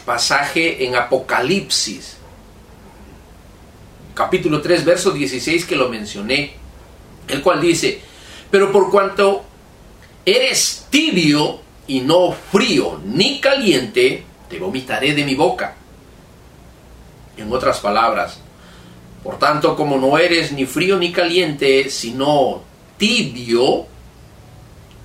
pasaje 0.04 0.84
en 0.84 0.96
Apocalipsis, 0.96 2.16
capítulo 4.14 4.60
3, 4.60 4.84
verso 4.84 5.10
16 5.10 5.64
que 5.64 5.76
lo 5.76 5.88
mencioné, 5.88 6.54
el 7.28 7.42
cual 7.42 7.60
dice, 7.60 8.00
pero 8.50 8.72
por 8.72 8.90
cuanto 8.90 9.44
eres 10.24 10.86
tibio 10.90 11.60
y 11.86 12.00
no 12.00 12.32
frío 12.32 13.00
ni 13.04 13.40
caliente, 13.40 14.24
te 14.48 14.58
vomitaré 14.58 15.14
de 15.14 15.24
mi 15.24 15.34
boca. 15.34 15.76
En 17.36 17.52
otras 17.52 17.80
palabras, 17.80 18.38
por 19.22 19.38
tanto, 19.38 19.76
como 19.76 19.98
no 19.98 20.18
eres 20.18 20.52
ni 20.52 20.66
frío 20.66 20.98
ni 20.98 21.12
caliente, 21.12 21.90
sino 21.90 22.62
tibio, 22.96 23.86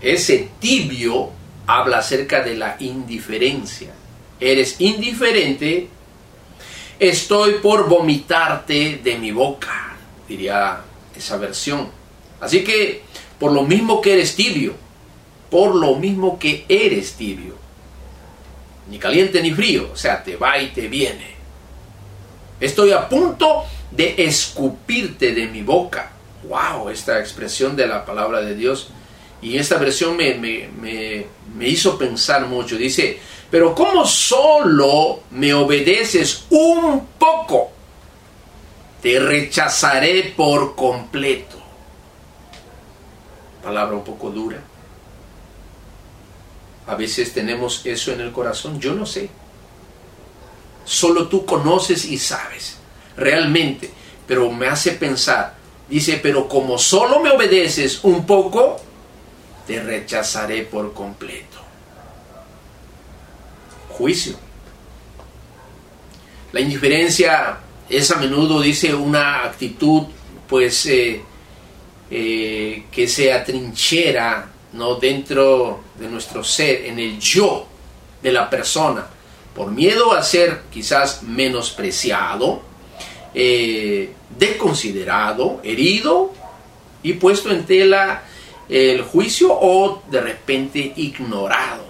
ese 0.05 0.49
tibio 0.59 1.31
habla 1.65 1.97
acerca 1.97 2.43
de 2.43 2.55
la 2.55 2.77
indiferencia. 2.79 3.89
Eres 4.39 4.79
indiferente, 4.79 5.87
estoy 6.99 7.53
por 7.55 7.89
vomitarte 7.89 9.01
de 9.03 9.17
mi 9.17 9.31
boca, 9.31 9.95
diría 10.27 10.81
esa 11.15 11.37
versión. 11.37 11.89
Así 12.39 12.63
que, 12.63 13.01
por 13.39 13.51
lo 13.51 13.63
mismo 13.63 13.99
que 13.99 14.13
eres 14.13 14.35
tibio, 14.35 14.75
por 15.49 15.73
lo 15.73 15.95
mismo 15.95 16.37
que 16.37 16.65
eres 16.69 17.13
tibio, 17.13 17.55
ni 18.91 18.99
caliente 18.99 19.41
ni 19.41 19.51
frío, 19.51 19.89
o 19.91 19.97
sea, 19.97 20.23
te 20.23 20.35
va 20.35 20.59
y 20.59 20.67
te 20.67 20.87
viene. 20.87 21.33
Estoy 22.59 22.91
a 22.91 23.09
punto 23.09 23.63
de 23.89 24.13
escupirte 24.19 25.33
de 25.33 25.47
mi 25.47 25.63
boca. 25.63 26.11
¡Wow! 26.47 26.89
Esta 26.89 27.19
expresión 27.19 27.75
de 27.75 27.87
la 27.87 28.05
palabra 28.05 28.41
de 28.41 28.53
Dios 28.53 28.91
y 29.45 29.59
esta 29.59 29.77
versión 29.77 30.17
me, 30.17 30.33
me, 30.33 31.67
hizo 31.67 31.99
pensar 31.99 32.47
mucho. 32.47 32.77
Dice, 32.77 33.19
pero 33.51 33.75
¿cómo 33.75 34.03
solo 34.03 35.19
me 35.29 35.53
obedeces 35.53 36.45
un 36.49 37.09
poco? 37.19 37.69
Te 39.03 39.19
rechazaré 39.19 40.33
por 40.35 40.75
completo. 40.75 41.57
Palabra 43.61 43.95
un 43.95 44.03
poco 44.03 44.31
dura. 44.31 44.59
A 46.87 46.95
veces 46.95 47.31
tenemos 47.31 47.85
eso 47.85 48.13
en 48.13 48.21
el 48.21 48.31
corazón, 48.31 48.79
yo 48.79 48.95
no 48.95 49.05
sé. 49.05 49.29
Solo 50.85 51.27
tú 51.27 51.45
conoces 51.45 52.05
y 52.05 52.17
sabes, 52.17 52.77
realmente. 53.15 53.91
Pero 54.25 54.49
me 54.49 54.65
hace 54.65 54.93
pensar, 54.93 55.53
dice, 55.87 56.19
pero 56.23 56.47
como 56.47 56.79
solo 56.79 57.19
me 57.19 57.29
obedeces 57.29 58.03
un 58.03 58.25
poco, 58.25 58.81
te 59.65 59.81
rechazaré 59.81 60.63
por 60.63 60.93
completo. 60.93 61.57
Juicio. 63.89 64.35
La 66.51 66.59
indiferencia 66.59 67.57
es 67.89 68.11
a 68.11 68.17
menudo, 68.17 68.61
dice, 68.61 68.93
una 68.93 69.43
actitud 69.43 70.03
pues 70.47 70.85
eh, 70.85 71.21
eh, 72.09 72.83
que 72.91 73.07
se 73.07 73.33
atrinchera 73.33 74.51
¿no? 74.73 74.95
dentro 74.95 75.83
de 75.99 76.07
nuestro 76.07 76.43
ser, 76.43 76.85
en 76.85 76.99
el 76.99 77.19
yo 77.19 77.67
de 78.21 78.31
la 78.31 78.49
persona, 78.49 79.07
por 79.55 79.71
miedo 79.71 80.13
a 80.13 80.21
ser 80.21 80.63
quizás 80.71 81.23
menospreciado, 81.23 82.61
eh, 83.33 84.11
desconsiderado, 84.37 85.61
herido 85.63 86.33
y 87.03 87.13
puesto 87.13 87.51
en 87.51 87.65
tela 87.65 88.23
el 88.69 89.01
juicio 89.03 89.49
o 89.51 90.03
de 90.09 90.21
repente 90.21 90.93
ignorado. 90.95 91.85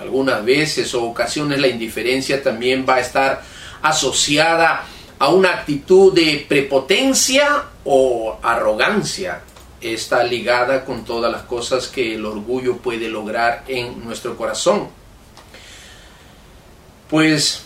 algunas 0.00 0.44
veces 0.44 0.94
o 0.94 1.04
ocasiones 1.04 1.58
la 1.58 1.68
indiferencia 1.68 2.42
también 2.42 2.84
va 2.88 2.96
a 2.96 3.00
estar 3.00 3.42
asociada 3.82 4.84
a 5.18 5.28
una 5.28 5.50
actitud 5.50 6.12
de 6.12 6.44
prepotencia 6.48 7.64
o 7.84 8.38
arrogancia. 8.42 9.40
Está 9.80 10.22
ligada 10.22 10.84
con 10.84 11.04
todas 11.04 11.30
las 11.32 11.42
cosas 11.42 11.88
que 11.88 12.14
el 12.14 12.24
orgullo 12.24 12.76
puede 12.78 13.08
lograr 13.08 13.64
en 13.68 14.04
nuestro 14.04 14.36
corazón. 14.36 14.88
Pues 17.08 17.62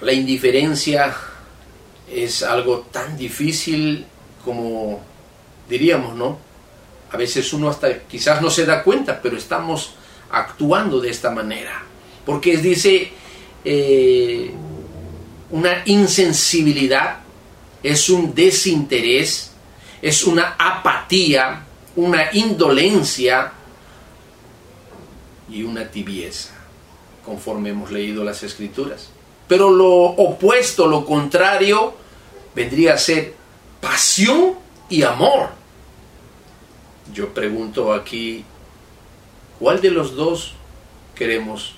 la 0.00 0.12
indiferencia 0.12 1.16
es 2.10 2.42
algo 2.42 2.86
tan 2.92 3.16
difícil 3.16 4.04
como 4.44 5.00
diríamos, 5.68 6.14
¿no? 6.16 6.38
A 7.10 7.16
veces 7.16 7.52
uno 7.52 7.68
hasta 7.68 8.00
quizás 8.00 8.42
no 8.42 8.50
se 8.50 8.66
da 8.66 8.82
cuenta, 8.82 9.20
pero 9.22 9.36
estamos 9.36 9.94
actuando 10.30 11.00
de 11.00 11.10
esta 11.10 11.30
manera. 11.30 11.82
Porque 12.24 12.56
dice, 12.56 13.12
eh, 13.64 14.50
una 15.50 15.82
insensibilidad, 15.86 17.18
es 17.82 18.08
un 18.08 18.34
desinterés, 18.34 19.52
es 20.02 20.24
una 20.24 20.56
apatía, 20.58 21.64
una 21.94 22.32
indolencia 22.32 23.52
y 25.48 25.62
una 25.62 25.88
tibieza, 25.88 26.54
conforme 27.24 27.70
hemos 27.70 27.90
leído 27.92 28.24
las 28.24 28.42
escrituras. 28.42 29.08
Pero 29.46 29.70
lo 29.70 29.88
opuesto, 29.88 30.86
lo 30.86 31.04
contrario, 31.04 31.94
vendría 32.54 32.94
a 32.94 32.98
ser 32.98 33.34
pasión 33.80 34.54
y 34.88 35.02
amor. 35.02 35.50
Yo 37.12 37.32
pregunto 37.32 37.92
aquí, 37.92 38.44
¿cuál 39.58 39.80
de 39.80 39.90
los 39.90 40.14
dos 40.14 40.54
queremos 41.14 41.74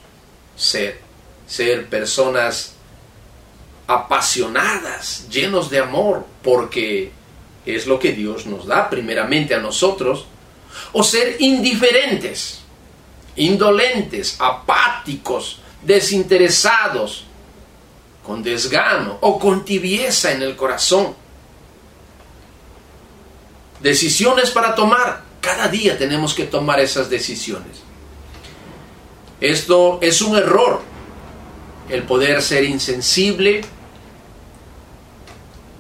ser? 0.57 1.01
Ser 1.47 1.89
personas 1.89 2.75
apasionadas, 3.87 5.29
llenos 5.31 5.71
de 5.71 5.79
amor, 5.79 6.27
porque 6.43 7.11
es 7.65 7.87
lo 7.87 7.99
que 7.99 8.13
Dios 8.13 8.47
nos 8.47 8.67
da 8.67 8.91
primeramente 8.91 9.55
a 9.55 9.61
nosotros, 9.61 10.27
o 10.93 11.03
ser 11.03 11.37
indiferentes, 11.41 12.61
indolentes, 13.37 14.37
apáticos, 14.39 15.61
desinteresados, 15.83 17.25
con 18.29 18.43
desgano 18.43 19.17
o 19.23 19.39
con 19.39 19.65
tibieza 19.65 20.33
en 20.33 20.43
el 20.43 20.55
corazón. 20.55 21.15
Decisiones 23.81 24.51
para 24.51 24.75
tomar. 24.75 25.23
Cada 25.41 25.69
día 25.69 25.97
tenemos 25.97 26.35
que 26.35 26.45
tomar 26.45 26.81
esas 26.81 27.09
decisiones. 27.09 27.79
Esto 29.41 29.99
es 30.03 30.21
un 30.21 30.37
error. 30.37 30.83
El 31.89 32.03
poder 32.03 32.43
ser 32.43 32.65
insensible 32.65 33.63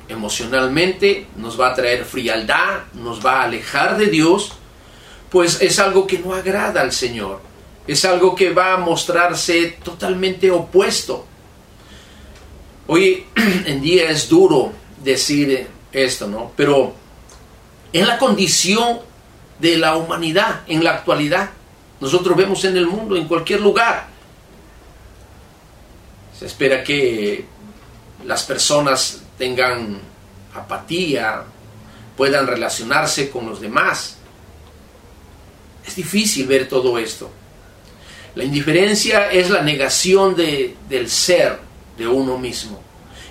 emocionalmente 0.08 1.26
nos 1.36 1.60
va 1.60 1.68
a 1.68 1.74
traer 1.74 2.04
frialdad, 2.04 2.84
nos 2.94 3.24
va 3.24 3.40
a 3.40 3.44
alejar 3.44 3.98
de 3.98 4.06
Dios, 4.06 4.52
pues 5.30 5.60
es 5.60 5.78
algo 5.78 6.06
que 6.06 6.18
no 6.18 6.34
agrada 6.34 6.80
al 6.80 6.92
Señor. 6.92 7.40
Es 7.86 8.04
algo 8.04 8.34
que 8.34 8.50
va 8.50 8.74
a 8.74 8.76
mostrarse 8.78 9.78
totalmente 9.82 10.50
opuesto. 10.50 11.26
Hoy 12.86 13.26
en 13.66 13.82
día 13.82 14.10
es 14.10 14.28
duro 14.28 14.72
decir 15.02 15.66
esto, 15.92 16.26
¿no? 16.26 16.52
Pero 16.56 16.94
en 17.92 18.06
la 18.06 18.18
condición 18.18 19.00
de 19.58 19.76
la 19.76 19.96
humanidad 19.96 20.62
en 20.66 20.84
la 20.84 20.92
actualidad. 20.92 21.50
Nosotros 22.00 22.36
vemos 22.36 22.64
en 22.64 22.76
el 22.76 22.86
mundo, 22.86 23.16
en 23.16 23.26
cualquier 23.26 23.60
lugar. 23.60 24.06
Se 26.38 26.46
espera 26.46 26.84
que 26.84 27.44
las 28.24 28.44
personas 28.44 29.22
tengan 29.36 30.00
apatía, 30.54 31.42
puedan 32.16 32.46
relacionarse 32.46 33.30
con 33.30 33.46
los 33.46 33.60
demás. 33.60 34.16
Es 35.84 35.96
difícil 35.96 36.46
ver 36.46 36.68
todo 36.68 36.98
esto. 36.98 37.30
La 38.34 38.44
indiferencia 38.44 39.32
es 39.32 39.50
la 39.50 39.62
negación 39.62 40.36
de, 40.36 40.76
del 40.88 41.10
ser 41.10 41.58
de 41.96 42.06
uno 42.06 42.38
mismo, 42.38 42.80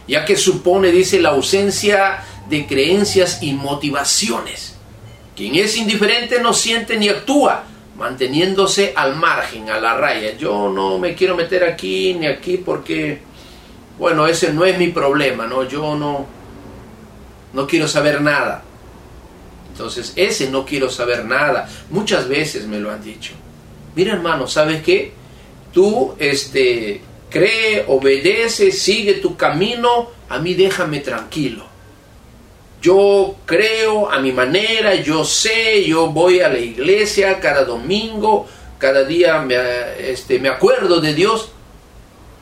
ya 0.07 0.25
que 0.25 0.35
supone, 0.35 0.91
dice, 0.91 1.21
la 1.21 1.29
ausencia 1.29 2.23
de 2.49 2.65
creencias 2.65 3.41
y 3.41 3.53
motivaciones. 3.53 4.75
Quien 5.35 5.55
es 5.55 5.77
indiferente 5.77 6.41
no 6.41 6.53
siente 6.53 6.97
ni 6.97 7.09
actúa, 7.09 7.63
manteniéndose 7.97 8.93
al 8.95 9.15
margen, 9.15 9.69
a 9.69 9.79
la 9.79 9.95
raya. 9.95 10.35
Yo 10.37 10.69
no 10.69 10.97
me 10.97 11.13
quiero 11.13 11.35
meter 11.35 11.63
aquí 11.63 12.15
ni 12.15 12.27
aquí 12.27 12.57
porque, 12.57 13.19
bueno, 13.99 14.27
ese 14.27 14.53
no 14.53 14.65
es 14.65 14.77
mi 14.77 14.87
problema, 14.89 15.45
¿no? 15.45 15.67
Yo 15.67 15.95
no, 15.95 16.25
no 17.53 17.67
quiero 17.67 17.87
saber 17.87 18.21
nada. 18.21 18.63
Entonces, 19.71 20.13
ese 20.15 20.49
no 20.49 20.65
quiero 20.65 20.89
saber 20.89 21.25
nada. 21.25 21.69
Muchas 21.91 22.27
veces 22.27 22.65
me 22.65 22.79
lo 22.79 22.91
han 22.91 23.03
dicho. 23.03 23.33
Mira, 23.95 24.13
hermano, 24.13 24.47
¿sabes 24.47 24.81
qué? 24.81 25.11
Tú, 25.71 26.15
este, 26.17 27.01
cree, 27.29 27.85
obedece, 27.87 28.71
sigue 28.71 29.15
tu 29.15 29.35
camino, 29.37 30.09
a 30.29 30.39
mí 30.39 30.55
déjame 30.55 31.01
tranquilo 31.01 31.76
yo 32.81 33.35
creo 33.45 34.11
a 34.11 34.19
mi 34.19 34.31
manera, 34.31 34.95
yo 34.95 35.25
sé, 35.25 35.83
yo 35.83 36.07
voy 36.07 36.41
a 36.41 36.49
la 36.49 36.59
iglesia 36.59 37.39
cada 37.39 37.63
domingo, 37.63 38.47
cada 38.77 39.03
día 39.03 39.39
me, 39.39 39.55
este, 40.11 40.39
me 40.39 40.49
acuerdo 40.49 41.01
de 41.01 41.13
Dios. 41.13 41.51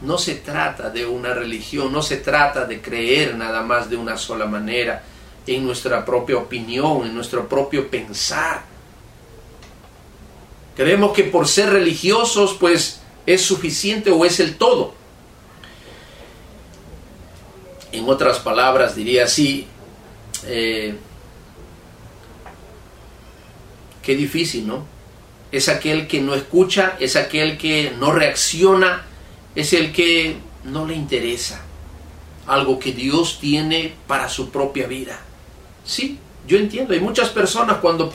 No 0.02 0.17
se 0.17 0.36
trata 0.36 0.89
de 0.89 1.06
una 1.06 1.34
religión, 1.34 1.91
no 1.91 2.02
se 2.02 2.17
trata 2.17 2.65
de 2.65 2.82
creer 2.82 3.36
nada 3.36 3.63
más 3.63 3.89
de 3.89 3.95
una 3.95 4.17
sola 4.17 4.45
manera, 4.45 5.04
en 5.48 5.65
nuestra 5.65 6.04
propia 6.04 6.38
opinión, 6.38 7.06
en 7.06 7.15
nuestro 7.15 7.48
propio 7.48 7.89
pensar. 7.89 8.63
Creemos 10.76 11.13
que 11.13 11.24
por 11.24 11.48
ser 11.48 11.69
religiosos 11.69 12.58
pues 12.60 13.02
es 13.26 13.41
suficiente 13.41 14.12
o 14.12 14.26
es 14.26 14.39
el 14.41 14.58
todo. 14.58 14.93
En 17.93 18.10
otras 18.10 18.39
palabras 18.39 18.95
diría 18.95 19.24
así, 19.24 19.67
eh, 20.48 20.95
qué 24.02 24.15
difícil, 24.15 24.67
¿no? 24.67 24.86
Es 25.52 25.69
aquel 25.69 26.08
que 26.08 26.21
no 26.21 26.36
escucha, 26.36 26.98
es 27.00 27.15
aquel 27.15 27.58
que 27.58 27.93
no 28.00 28.12
reacciona, 28.12 29.06
es 29.56 29.74
el 29.74 29.91
que 29.91 30.38
no 30.65 30.86
le 30.86 30.95
interesa 30.95 31.62
algo 32.48 32.78
que 32.78 32.91
Dios 32.91 33.39
tiene 33.39 33.93
para 34.08 34.30
su 34.30 34.50
propia 34.50 34.88
vida. 34.88 35.19
Sí, 35.84 36.19
yo 36.48 36.58
entiendo, 36.58 36.93
hay 36.93 37.00
muchas 37.00 37.30
personas 37.30 37.78
cuando 37.78 38.12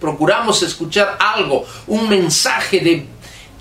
procuramos 0.00 0.62
escuchar 0.62 1.16
algo, 1.18 1.66
un 1.88 2.08
mensaje 2.08 2.80
de, 2.80 3.06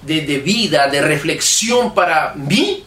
de, 0.03 0.21
de 0.21 0.37
vida, 0.39 0.87
de 0.87 1.01
reflexión 1.01 1.93
para 1.93 2.33
mí, 2.35 2.83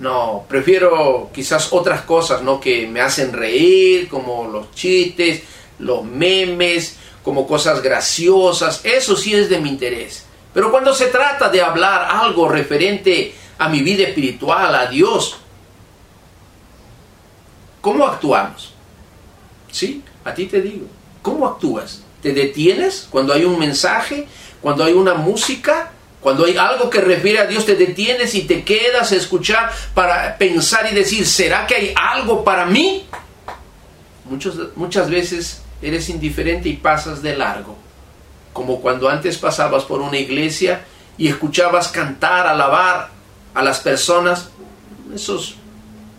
no, 0.00 0.46
prefiero 0.48 1.30
quizás 1.32 1.74
otras 1.74 2.02
cosas, 2.02 2.40
¿no? 2.40 2.58
Que 2.58 2.86
me 2.86 3.02
hacen 3.02 3.34
reír, 3.34 4.08
como 4.08 4.48
los 4.48 4.72
chistes, 4.72 5.42
los 5.78 6.02
memes, 6.04 6.96
como 7.22 7.46
cosas 7.46 7.82
graciosas. 7.82 8.80
Eso 8.82 9.14
sí 9.14 9.34
es 9.34 9.50
de 9.50 9.60
mi 9.60 9.68
interés. 9.68 10.24
Pero 10.54 10.70
cuando 10.70 10.94
se 10.94 11.08
trata 11.08 11.50
de 11.50 11.60
hablar 11.60 12.08
algo 12.10 12.48
referente 12.48 13.34
a 13.58 13.68
mi 13.68 13.82
vida 13.82 14.04
espiritual, 14.04 14.74
a 14.74 14.86
Dios, 14.86 15.36
¿cómo 17.82 18.06
actuamos? 18.06 18.72
Sí, 19.70 20.02
a 20.24 20.32
ti 20.32 20.46
te 20.46 20.62
digo. 20.62 20.86
¿Cómo 21.20 21.46
actúas? 21.46 22.02
¿Te 22.22 22.32
detienes 22.32 23.06
cuando 23.10 23.34
hay 23.34 23.44
un 23.44 23.58
mensaje? 23.58 24.26
¿Cuando 24.62 24.82
hay 24.82 24.94
una 24.94 25.12
música? 25.12 25.92
Cuando 26.20 26.44
hay 26.44 26.56
algo 26.56 26.90
que 26.90 27.00
refiere 27.00 27.38
a 27.38 27.46
Dios, 27.46 27.64
te 27.64 27.76
detienes 27.76 28.34
y 28.34 28.42
te 28.42 28.62
quedas 28.62 29.10
a 29.12 29.16
escuchar 29.16 29.72
para 29.94 30.36
pensar 30.36 30.86
y 30.90 30.94
decir, 30.94 31.26
¿será 31.26 31.66
que 31.66 31.74
hay 31.74 31.94
algo 31.96 32.44
para 32.44 32.66
mí? 32.66 33.06
muchas 34.76 35.10
veces 35.10 35.60
eres 35.82 36.08
indiferente 36.08 36.68
y 36.68 36.74
pasas 36.74 37.20
de 37.20 37.36
largo. 37.36 37.76
Como 38.52 38.80
cuando 38.80 39.08
antes 39.08 39.38
pasabas 39.38 39.84
por 39.84 40.00
una 40.00 40.18
iglesia 40.18 40.84
y 41.18 41.28
escuchabas 41.28 41.88
cantar, 41.88 42.46
alabar 42.46 43.10
a 43.54 43.62
las 43.62 43.80
personas. 43.80 44.50
Esos 45.12 45.56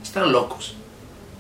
están 0.04 0.32
locos. 0.32 0.76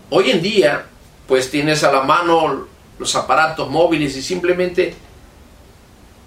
Hoy 0.10 0.32
en 0.32 0.41
día, 0.41 0.86
pues 1.28 1.52
tienes 1.52 1.84
a 1.84 1.91
la 1.91 2.04
mano 2.04 2.67
los 2.97 3.15
aparatos 3.15 3.69
móviles 3.69 4.15
y 4.15 4.21
simplemente, 4.21 4.95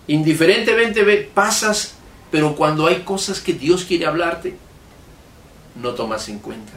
indiferentemente 0.09 1.31
pasas 1.33 1.95
pero 2.35 2.57
cuando 2.57 2.89
hay 2.89 3.03
cosas 3.03 3.39
que 3.39 3.53
Dios 3.53 3.85
quiere 3.85 4.07
hablarte, 4.07 4.57
no 5.81 5.95
tomas 5.95 6.29
en 6.29 6.41
cuenta. 6.41 6.73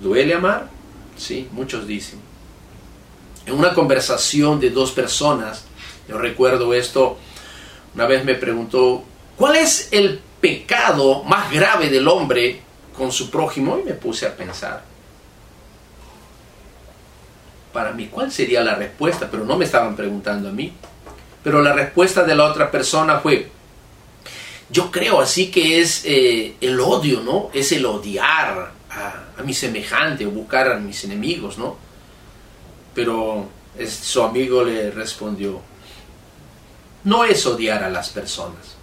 ¿Duele 0.00 0.34
amar? 0.34 0.68
Sí, 1.16 1.46
muchos 1.52 1.86
dicen. 1.86 2.18
En 3.46 3.54
una 3.54 3.72
conversación 3.72 4.58
de 4.58 4.70
dos 4.70 4.90
personas, 4.90 5.64
yo 6.08 6.18
recuerdo 6.18 6.74
esto, 6.74 7.18
una 7.94 8.06
vez 8.06 8.24
me 8.24 8.34
preguntó, 8.34 9.04
¿cuál 9.36 9.54
es 9.54 9.90
el 9.92 10.20
pecado 10.40 11.22
más 11.22 11.52
grave 11.52 11.90
del 11.90 12.08
hombre 12.08 12.62
con 12.96 13.12
su 13.12 13.30
prójimo? 13.30 13.78
Y 13.78 13.84
me 13.84 13.94
puse 13.94 14.26
a 14.26 14.36
pensar. 14.36 14.82
Para 17.72 17.92
mí, 17.92 18.08
¿cuál 18.08 18.32
sería 18.32 18.64
la 18.64 18.74
respuesta? 18.74 19.28
Pero 19.30 19.44
no 19.44 19.56
me 19.56 19.66
estaban 19.66 19.94
preguntando 19.94 20.48
a 20.48 20.52
mí. 20.52 20.72
Pero 21.42 21.62
la 21.62 21.72
respuesta 21.72 22.24
de 22.24 22.34
la 22.34 22.44
otra 22.44 22.70
persona 22.70 23.20
fue, 23.20 23.48
yo 24.70 24.90
creo 24.90 25.20
así 25.20 25.50
que 25.50 25.80
es 25.80 26.02
eh, 26.04 26.56
el 26.60 26.78
odio, 26.80 27.20
¿no? 27.20 27.50
Es 27.52 27.72
el 27.72 27.86
odiar 27.86 28.72
a, 28.90 29.42
mi 29.44 29.54
semejante 29.54 30.26
o 30.26 30.30
buscar 30.30 30.70
a 30.72 30.78
mis 30.78 31.04
enemigos, 31.04 31.58
¿no? 31.58 31.76
Pero 32.94 33.48
su 33.86 34.22
amigo 34.22 34.64
le 34.64 34.90
respondió, 34.90 35.60
no 37.04 37.24
es 37.24 37.46
odiar 37.46 37.84
a 37.84 37.90
las 37.90 38.10
personas. 38.10 38.76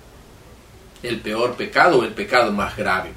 El 1.04 1.20
peor 1.20 1.56
pecado 1.56 2.00
o 2.00 2.04
el 2.04 2.13
pecado 2.13 2.52
más 2.52 2.76
grave 2.78 3.12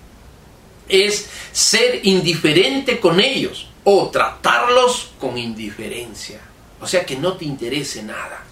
es 0.88 1.29
ser 1.53 2.01
indiferente 2.05 2.98
con 2.98 3.20
ellos 3.20 3.68
o 3.85 4.09
tratarlos 4.11 5.12
con 5.18 5.38
indiferencia. 5.38 6.40
O 6.81 6.87
sea 6.87 7.07
que 7.07 7.16
no 7.16 7.35
te 7.35 7.44
interese 7.44 8.03
nada 8.03 8.44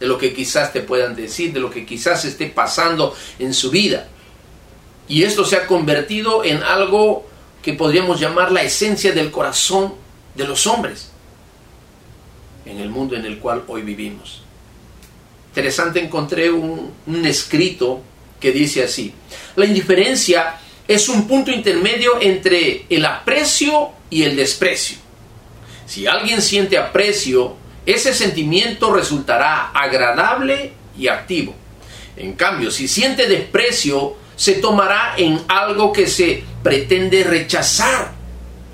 de 0.00 0.06
lo 0.06 0.16
que 0.16 0.32
quizás 0.32 0.72
te 0.72 0.80
puedan 0.80 1.14
decir, 1.14 1.52
de 1.52 1.60
lo 1.60 1.70
que 1.70 1.84
quizás 1.84 2.24
esté 2.24 2.46
pasando 2.46 3.14
en 3.38 3.52
su 3.52 3.70
vida. 3.70 4.08
Y 5.06 5.22
esto 5.22 5.44
se 5.44 5.56
ha 5.56 5.66
convertido 5.66 6.42
en 6.42 6.62
algo 6.62 7.28
que 7.62 7.74
podríamos 7.74 8.18
llamar 8.18 8.50
la 8.50 8.62
esencia 8.62 9.12
del 9.12 9.30
corazón 9.30 9.94
de 10.34 10.46
los 10.46 10.66
hombres 10.66 11.10
en 12.64 12.78
el 12.78 12.88
mundo 12.88 13.16
en 13.16 13.26
el 13.26 13.38
cual 13.38 13.64
hoy 13.68 13.82
vivimos. 13.82 14.42
Interesante, 15.48 16.00
encontré 16.00 16.50
un, 16.50 16.92
un 17.06 17.26
escrito 17.26 18.00
que 18.38 18.52
dice 18.52 18.84
así, 18.84 19.12
la 19.56 19.66
indiferencia 19.66 20.58
es 20.88 21.08
un 21.08 21.26
punto 21.26 21.50
intermedio 21.50 22.20
entre 22.20 22.86
el 22.88 23.04
aprecio 23.04 23.90
y 24.08 24.22
el 24.22 24.36
desprecio. 24.36 24.96
Si 25.86 26.06
alguien 26.06 26.40
siente 26.40 26.78
aprecio, 26.78 27.56
ese 27.86 28.14
sentimiento 28.14 28.92
resultará 28.92 29.70
agradable 29.70 30.72
y 30.96 31.08
activo. 31.08 31.54
En 32.16 32.34
cambio, 32.34 32.70
si 32.70 32.88
siente 32.88 33.26
desprecio, 33.26 34.16
se 34.36 34.54
tomará 34.54 35.14
en 35.16 35.40
algo 35.48 35.92
que 35.92 36.06
se 36.06 36.44
pretende 36.62 37.24
rechazar. 37.24 38.12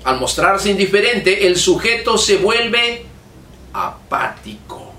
Al 0.03 0.19
mostrarse 0.19 0.69
indiferente, 0.69 1.47
el 1.47 1.57
sujeto 1.57 2.17
se 2.17 2.37
vuelve 2.37 3.05
apático. 3.73 4.93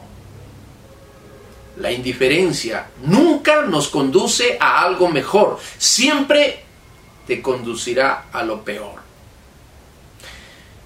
La 1.79 1.93
indiferencia 1.93 2.91
nunca 3.05 3.63
nos 3.63 3.89
conduce 3.89 4.57
a 4.61 4.83
algo 4.83 5.09
mejor, 5.09 5.59
siempre 5.79 6.65
te 7.27 7.41
conducirá 7.41 8.27
a 8.33 8.43
lo 8.43 8.65
peor. 8.65 9.08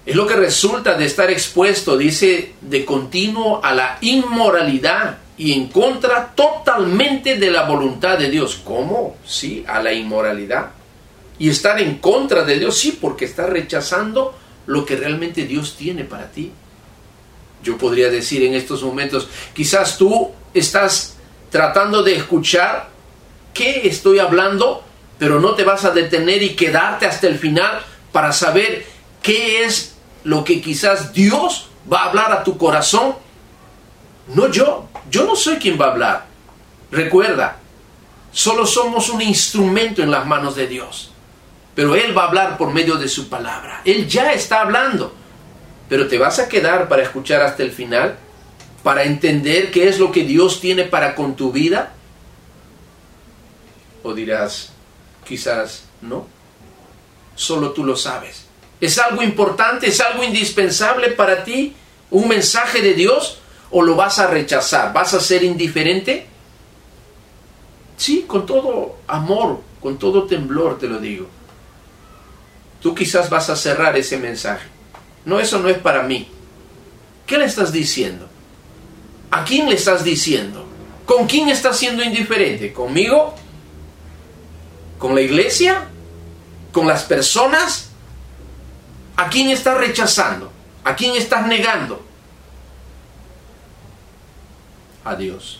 Es 0.05 0.15
lo 0.15 0.27
que 0.27 0.35
resulta 0.35 0.95
de 0.95 1.05
estar 1.05 1.31
expuesto, 1.31 1.97
dice, 1.97 2.53
de 2.59 2.83
continuo 2.83 3.63
a 3.63 3.73
la 3.73 3.97
inmoralidad 4.01 5.17
y 5.37 5.53
en 5.53 5.67
contra 5.67 6.33
totalmente 6.35 7.37
de 7.37 7.49
la 7.49 7.63
voluntad 7.63 8.17
de 8.17 8.29
Dios. 8.29 8.61
¿Cómo? 8.63 9.17
Sí, 9.25 9.63
a 9.67 9.81
la 9.81 9.93
inmoralidad. 9.93 10.71
Y 11.39 11.49
estar 11.49 11.79
en 11.79 11.97
contra 11.99 12.43
de 12.43 12.59
Dios, 12.59 12.77
sí, 12.77 12.97
porque 12.99 13.25
está 13.25 13.47
rechazando 13.47 14.35
lo 14.65 14.85
que 14.85 14.95
realmente 14.95 15.45
Dios 15.45 15.75
tiene 15.77 16.03
para 16.03 16.29
ti. 16.31 16.51
Yo 17.63 17.77
podría 17.77 18.09
decir 18.09 18.43
en 18.43 18.53
estos 18.55 18.83
momentos, 18.83 19.29
quizás 19.53 19.97
tú 19.97 20.31
estás 20.53 21.15
tratando 21.49 22.03
de 22.03 22.15
escuchar 22.15 22.89
qué 23.53 23.87
estoy 23.87 24.19
hablando, 24.19 24.83
pero 25.17 25.39
no 25.39 25.55
te 25.55 25.63
vas 25.63 25.85
a 25.85 25.91
detener 25.91 26.43
y 26.43 26.55
quedarte 26.55 27.05
hasta 27.05 27.27
el 27.27 27.39
final 27.39 27.81
para 28.11 28.33
saber 28.33 28.85
qué 29.21 29.63
es 29.63 29.92
lo 30.23 30.43
que 30.43 30.61
quizás 30.61 31.13
Dios 31.13 31.69
va 31.91 32.03
a 32.03 32.09
hablar 32.09 32.31
a 32.31 32.43
tu 32.43 32.57
corazón, 32.57 33.15
no 34.27 34.49
yo. 34.49 34.87
Yo 35.09 35.25
no 35.25 35.35
soy 35.35 35.57
quien 35.57 35.79
va 35.79 35.87
a 35.87 35.91
hablar. 35.91 36.25
Recuerda, 36.91 37.57
solo 38.31 38.65
somos 38.65 39.09
un 39.09 39.21
instrumento 39.21 40.01
en 40.01 40.11
las 40.11 40.25
manos 40.25 40.55
de 40.55 40.67
Dios. 40.67 41.11
Pero 41.75 41.95
Él 41.95 42.15
va 42.17 42.23
a 42.23 42.27
hablar 42.27 42.57
por 42.57 42.71
medio 42.71 42.95
de 42.95 43.07
su 43.07 43.29
palabra. 43.29 43.81
Él 43.83 44.07
ya 44.07 44.31
está 44.33 44.61
hablando. 44.61 45.13
Pero 45.89 46.07
te 46.07 46.17
vas 46.17 46.39
a 46.39 46.47
quedar 46.47 46.87
para 46.87 47.03
escuchar 47.03 47.41
hasta 47.41 47.63
el 47.63 47.71
final, 47.71 48.17
para 48.83 49.03
entender 49.03 49.71
qué 49.71 49.87
es 49.87 49.99
lo 49.99 50.11
que 50.11 50.23
Dios 50.23 50.61
tiene 50.61 50.83
para 50.83 51.15
con 51.15 51.35
tu 51.35 51.51
vida. 51.51 51.93
O 54.03 54.13
dirás, 54.13 54.71
quizás 55.27 55.85
no. 56.01 56.27
Solo 57.35 57.71
tú 57.71 57.83
lo 57.83 57.95
sabes. 57.95 58.42
¿Es 58.83 58.99
algo 58.99 59.23
importante? 59.23 59.87
¿Es 59.87 60.01
algo 60.01 60.25
indispensable 60.25 61.11
para 61.11 61.45
ti? 61.45 61.73
¿Un 62.11 62.27
mensaje 62.27 62.81
de 62.81 62.93
Dios? 62.93 63.37
¿O 63.71 63.81
lo 63.81 63.95
vas 63.95 64.19
a 64.19 64.27
rechazar? 64.27 64.91
¿Vas 64.91 65.13
a 65.13 65.21
ser 65.21 65.41
indiferente? 65.41 66.27
Sí, 67.95 68.25
con 68.27 68.45
todo 68.45 68.97
amor, 69.07 69.61
con 69.79 69.97
todo 69.97 70.23
temblor 70.23 70.79
te 70.79 70.89
lo 70.89 70.99
digo. 70.99 71.29
Tú 72.81 72.93
quizás 72.93 73.29
vas 73.29 73.49
a 73.49 73.55
cerrar 73.55 73.95
ese 73.95 74.17
mensaje. 74.17 74.67
No, 75.23 75.39
eso 75.39 75.59
no 75.59 75.69
es 75.69 75.77
para 75.77 76.03
mí. 76.03 76.27
¿Qué 77.25 77.37
le 77.37 77.45
estás 77.45 77.71
diciendo? 77.71 78.27
¿A 79.31 79.45
quién 79.45 79.69
le 79.69 79.75
estás 79.75 80.03
diciendo? 80.03 80.65
¿Con 81.05 81.25
quién 81.25 81.47
estás 81.47 81.77
siendo 81.77 82.03
indiferente? 82.03 82.73
¿Conmigo? 82.73 83.33
¿Con 84.99 85.15
la 85.15 85.21
iglesia? 85.21 85.87
¿Con 86.73 86.85
las 86.85 87.05
personas? 87.05 87.92
¿A 89.15 89.29
quién 89.29 89.49
estás 89.49 89.77
rechazando? 89.77 90.51
¿A 90.83 90.95
quién 90.95 91.15
estás 91.15 91.45
negando? 91.47 92.03
A 95.05 95.15
Dios. 95.15 95.59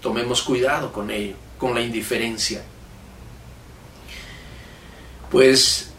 Tomemos 0.00 0.42
cuidado 0.42 0.92
con 0.92 1.10
ello, 1.10 1.36
con 1.58 1.74
la 1.74 1.80
indiferencia. 1.80 2.62
Pues 5.30 5.90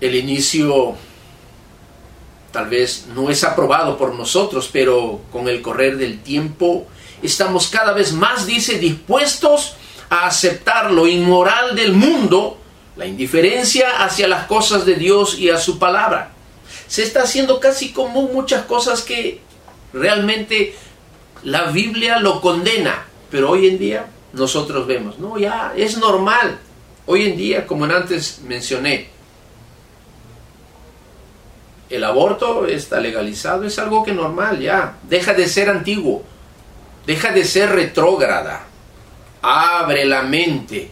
el 0.00 0.14
inicio 0.14 0.94
tal 2.52 2.68
vez 2.68 3.06
no 3.14 3.30
es 3.30 3.42
aprobado 3.44 3.96
por 3.96 4.14
nosotros, 4.14 4.68
pero 4.72 5.22
con 5.32 5.48
el 5.48 5.62
correr 5.62 5.96
del 5.96 6.22
tiempo 6.22 6.86
estamos 7.22 7.68
cada 7.68 7.92
vez 7.92 8.12
más, 8.12 8.46
dice, 8.46 8.78
dispuestos 8.78 9.74
a 10.10 10.26
aceptar 10.26 10.92
lo 10.92 11.06
inmoral 11.06 11.74
del 11.74 11.92
mundo 11.94 12.61
la 12.96 13.06
indiferencia 13.06 14.04
hacia 14.04 14.28
las 14.28 14.46
cosas 14.46 14.84
de 14.84 14.94
Dios 14.94 15.38
y 15.38 15.50
a 15.50 15.58
su 15.58 15.78
palabra. 15.78 16.30
Se 16.86 17.02
está 17.02 17.22
haciendo 17.22 17.58
casi 17.58 17.92
común 17.92 18.30
muchas 18.32 18.64
cosas 18.64 19.02
que 19.02 19.40
realmente 19.92 20.74
la 21.42 21.70
Biblia 21.70 22.18
lo 22.18 22.40
condena, 22.40 23.06
pero 23.30 23.50
hoy 23.50 23.68
en 23.68 23.78
día 23.78 24.06
nosotros 24.32 24.86
vemos, 24.86 25.18
no, 25.18 25.38
ya 25.38 25.72
es 25.76 25.96
normal. 25.98 26.58
Hoy 27.06 27.26
en 27.26 27.36
día, 27.36 27.66
como 27.66 27.84
antes 27.84 28.40
mencioné, 28.46 29.08
el 31.90 32.04
aborto 32.04 32.66
está 32.66 33.00
legalizado, 33.00 33.64
es 33.64 33.78
algo 33.78 34.04
que 34.04 34.12
normal 34.12 34.60
ya, 34.60 34.98
deja 35.02 35.34
de 35.34 35.48
ser 35.48 35.68
antiguo, 35.68 36.22
deja 37.06 37.32
de 37.32 37.44
ser 37.44 37.70
retrógrada, 37.70 38.64
abre 39.42 40.04
la 40.04 40.22
mente 40.22 40.90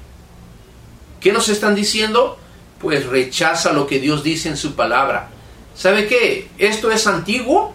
¿Qué 1.21 1.33
nos 1.33 1.49
están 1.49 1.75
diciendo? 1.75 2.39
Pues 2.81 3.07
rechaza 3.07 3.73
lo 3.73 3.87
que 3.87 4.01
Dios 4.01 4.25
dice 4.25 4.49
en 4.49 4.57
su 4.57 4.75
palabra. 4.75 5.31
¿Sabe 5.75 6.07
qué? 6.07 6.49
Esto 6.59 6.91
es 6.91 7.07
antiguo, 7.07 7.75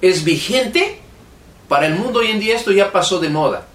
es 0.00 0.24
vigente. 0.24 1.00
Para 1.68 1.86
el 1.86 1.94
mundo 1.94 2.20
hoy 2.20 2.28
en 2.28 2.40
día 2.40 2.56
esto 2.56 2.72
ya 2.72 2.92
pasó 2.92 3.18
de 3.20 3.28
moda. 3.28 3.66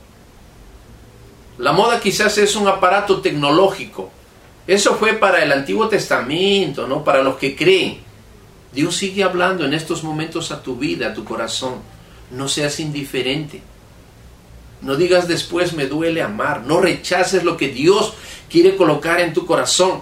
La 1.57 1.71
moda 1.71 1.99
quizás 1.99 2.37
es 2.37 2.55
un 2.55 2.67
aparato 2.67 3.21
tecnológico. 3.21 4.11
Eso 4.67 4.95
fue 4.95 5.13
para 5.13 5.41
el 5.41 5.51
Antiguo 5.51 5.87
Testamento, 5.87 6.85
¿no? 6.85 7.03
Para 7.03 7.23
los 7.23 7.37
que 7.37 7.55
creen. 7.55 7.99
Dios 8.73 8.95
sigue 8.95 9.23
hablando 9.23 9.65
en 9.65 9.73
estos 9.73 10.03
momentos 10.03 10.51
a 10.51 10.61
tu 10.61 10.75
vida, 10.75 11.07
a 11.07 11.13
tu 11.13 11.23
corazón. 11.23 11.75
No 12.31 12.49
seas 12.49 12.79
indiferente. 12.81 13.61
No 14.81 14.95
digas 14.95 15.27
después 15.27 15.73
me 15.73 15.87
duele 15.87 16.21
amar. 16.21 16.61
No 16.61 16.79
rechaces 16.79 17.43
lo 17.43 17.57
que 17.57 17.69
Dios 17.69 18.13
quiere 18.49 18.75
colocar 18.75 19.19
en 19.19 19.33
tu 19.33 19.45
corazón. 19.45 20.01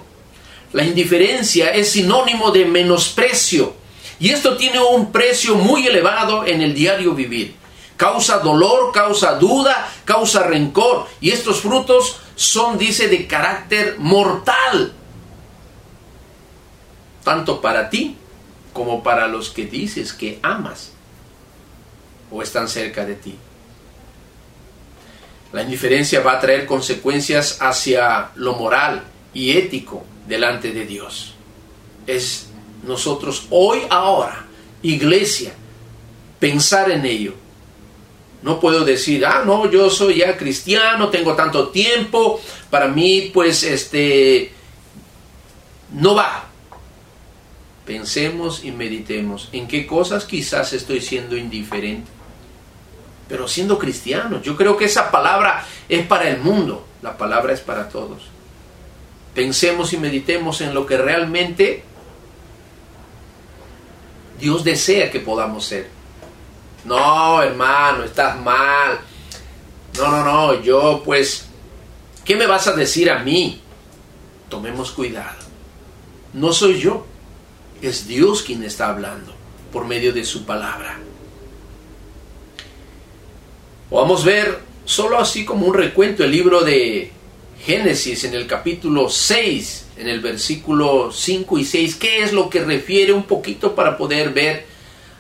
La 0.74 0.84
indiferencia 0.84 1.70
es 1.70 1.92
sinónimo 1.92 2.52
de 2.52 2.66
menosprecio. 2.66 3.74
Y 4.20 4.30
esto 4.30 4.58
tiene 4.58 4.82
un 4.82 5.12
precio 5.12 5.56
muy 5.56 5.88
elevado 5.88 6.46
en 6.46 6.62
el 6.62 6.74
diario 6.74 7.14
vivir. 7.14 7.56
Causa 7.98 8.40
dolor, 8.40 8.92
causa 8.92 9.36
duda, 9.36 9.90
causa 10.04 10.44
rencor. 10.44 11.08
Y 11.22 11.32
estos 11.32 11.62
frutos 11.62 12.18
son, 12.36 12.78
dice, 12.78 13.08
de 13.08 13.26
carácter 13.28 13.96
mortal. 14.00 14.94
Tanto 17.24 17.62
para 17.62 17.90
ti 17.90 18.18
como 18.74 19.02
para 19.02 19.28
los 19.28 19.50
que 19.50 19.66
dices 19.66 20.12
que 20.12 20.40
amas 20.44 20.92
o 22.30 22.42
están 22.42 22.68
cerca 22.68 23.06
de 23.06 23.16
ti. 23.16 23.38
La 25.56 25.62
indiferencia 25.62 26.20
va 26.20 26.34
a 26.34 26.40
traer 26.42 26.66
consecuencias 26.66 27.60
hacia 27.62 28.32
lo 28.36 28.56
moral 28.56 29.06
y 29.34 29.52
ético 29.52 30.04
delante 30.28 30.74
de 30.74 30.86
Dios. 30.86 31.34
Es 32.06 32.48
nosotros 32.86 33.48
hoy, 33.52 33.80
ahora, 33.90 34.48
iglesia, 34.82 35.54
pensar 36.40 36.92
en 36.92 37.06
ello. 37.06 37.36
No 38.42 38.60
puedo 38.60 38.84
decir, 38.84 39.26
ah, 39.26 39.44
no, 39.46 39.72
yo 39.72 39.90
soy 39.90 40.18
ya 40.18 40.36
cristiano, 40.36 41.08
tengo 41.08 41.38
tanto 41.38 41.70
tiempo, 41.70 42.42
para 42.70 42.90
mí, 42.90 43.32
pues, 43.34 43.64
este, 43.64 44.52
no 45.94 46.16
va. 46.16 46.50
Pensemos 47.86 48.66
y 48.66 48.74
meditemos 48.74 49.48
en 49.54 49.70
qué 49.70 49.88
cosas 49.88 50.26
quizás 50.26 50.74
estoy 50.74 51.00
siendo 51.00 51.38
indiferente. 51.38 52.12
Pero 53.28 53.48
siendo 53.48 53.80
cristiano, 53.80 54.42
yo 54.42 54.56
creo 54.56 54.78
que 54.78 54.86
esa 54.86 55.10
palabra 55.10 55.66
es 55.90 56.06
para 56.06 56.30
el 56.30 56.40
mundo, 56.40 56.86
la 57.02 57.18
palabra 57.18 57.54
es 57.54 57.60
para 57.60 57.90
todos. 57.90 58.24
Pensemos 59.34 59.94
y 59.94 59.98
meditemos 59.98 60.62
en 60.62 60.74
lo 60.74 60.86
que 60.86 60.98
realmente 60.98 61.84
Dios 64.40 64.64
desea 64.64 65.10
que 65.12 65.20
podamos 65.20 65.66
ser. 65.66 65.90
No, 66.86 67.42
hermano, 67.42 68.04
estás 68.04 68.40
mal. 68.40 69.00
No, 69.98 70.12
no, 70.12 70.24
no, 70.24 70.62
yo 70.62 71.02
pues, 71.04 71.48
¿qué 72.24 72.36
me 72.36 72.46
vas 72.46 72.68
a 72.68 72.74
decir 72.74 73.10
a 73.10 73.20
mí? 73.20 73.62
Tomemos 74.50 74.92
cuidado. 74.92 75.46
No 76.34 76.54
soy 76.54 76.80
yo, 76.80 77.06
es 77.82 78.08
Dios 78.08 78.44
quien 78.44 78.64
está 78.64 78.90
hablando 78.90 79.34
por 79.72 79.86
medio 79.86 80.14
de 80.14 80.24
su 80.26 80.46
palabra. 80.46 81.00
A 83.92 84.24
ver 84.24 84.60
solo 84.84 85.20
así 85.20 85.46
como 85.46 85.68
un 85.68 85.74
recuento 85.74 86.24
el 86.24 86.32
libro 86.32 86.62
de 86.62 87.12
Génesis 87.64 88.24
en 88.24 88.34
el 88.34 88.48
capítulo 88.48 89.10
6, 89.10 89.88
en 89.98 90.08
el 90.08 90.22
versículo 90.22 91.12
5 91.12 91.60
y 91.60 91.66
6, 91.66 91.96
qué 91.96 92.24
es 92.24 92.34
lo 92.34 92.50
que 92.50 92.64
refiere 92.64 93.14
un 93.14 93.24
poquito 93.24 93.76
para 93.76 93.96
poder 93.96 94.34
ver 94.34 94.66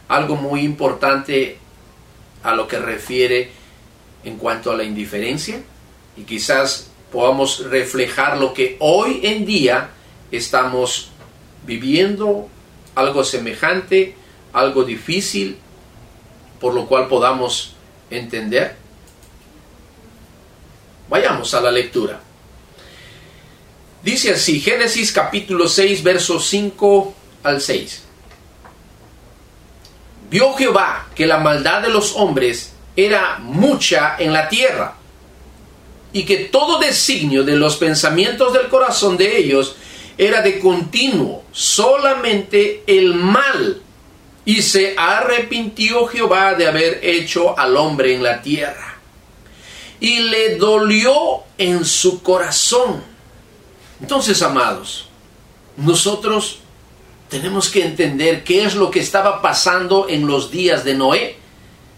algo 0.07 0.35
muy 0.35 0.61
importante 0.61 1.57
a 2.41 2.55
lo 2.55 2.67
que 2.67 2.79
refiere 2.79 3.51
en 4.23 4.37
cuanto 4.37 4.71
a 4.71 4.75
la 4.75 4.83
indiferencia 4.83 5.61
y 6.17 6.23
quizás 6.23 6.89
podamos 7.11 7.65
reflejar 7.69 8.39
lo 8.39 8.53
que 8.53 8.77
hoy 8.79 9.19
en 9.23 9.45
día 9.45 9.91
estamos 10.31 11.11
viviendo, 11.67 12.49
algo 12.95 13.23
semejante, 13.23 14.15
algo 14.53 14.83
difícil, 14.83 15.57
por 16.59 16.73
lo 16.73 16.87
cual 16.87 17.07
podamos 17.07 17.74
entender. 18.17 18.75
Vayamos 21.09 21.53
a 21.53 21.61
la 21.61 21.71
lectura. 21.71 22.19
Dice 24.03 24.31
así, 24.31 24.59
Génesis 24.59 25.11
capítulo 25.11 25.67
6, 25.67 26.03
versos 26.03 26.47
5 26.47 27.13
al 27.43 27.61
6. 27.61 28.03
Vio 30.29 30.53
Jehová 30.53 31.07
que 31.15 31.25
la 31.25 31.37
maldad 31.37 31.81
de 31.81 31.89
los 31.89 32.15
hombres 32.15 32.73
era 32.95 33.39
mucha 33.39 34.15
en 34.17 34.31
la 34.33 34.47
tierra, 34.47 34.95
y 36.13 36.23
que 36.23 36.37
todo 36.45 36.79
designio 36.79 37.43
de 37.43 37.57
los 37.57 37.75
pensamientos 37.75 38.53
del 38.53 38.69
corazón 38.69 39.17
de 39.17 39.37
ellos 39.37 39.75
era 40.17 40.41
de 40.41 40.59
continuo, 40.59 41.43
solamente 41.51 42.83
el 42.87 43.15
mal. 43.15 43.81
Y 44.45 44.61
se 44.61 44.95
arrepintió 44.97 46.05
Jehová 46.07 46.53
de 46.53 46.67
haber 46.67 46.99
hecho 47.03 47.57
al 47.57 47.75
hombre 47.75 48.13
en 48.13 48.23
la 48.23 48.41
tierra. 48.41 48.97
Y 49.99 50.19
le 50.19 50.57
dolió 50.57 51.43
en 51.57 51.83
su 51.83 52.21
corazón. 52.21 53.03
Entonces, 53.99 54.41
amados, 54.41 55.09
nosotros 55.77 56.59
tenemos 57.29 57.69
que 57.69 57.83
entender 57.83 58.43
qué 58.43 58.65
es 58.65 58.75
lo 58.75 58.91
que 58.91 58.99
estaba 58.99 59.41
pasando 59.41 60.07
en 60.07 60.27
los 60.27 60.51
días 60.51 60.83
de 60.83 60.93
Noé. 60.93 61.37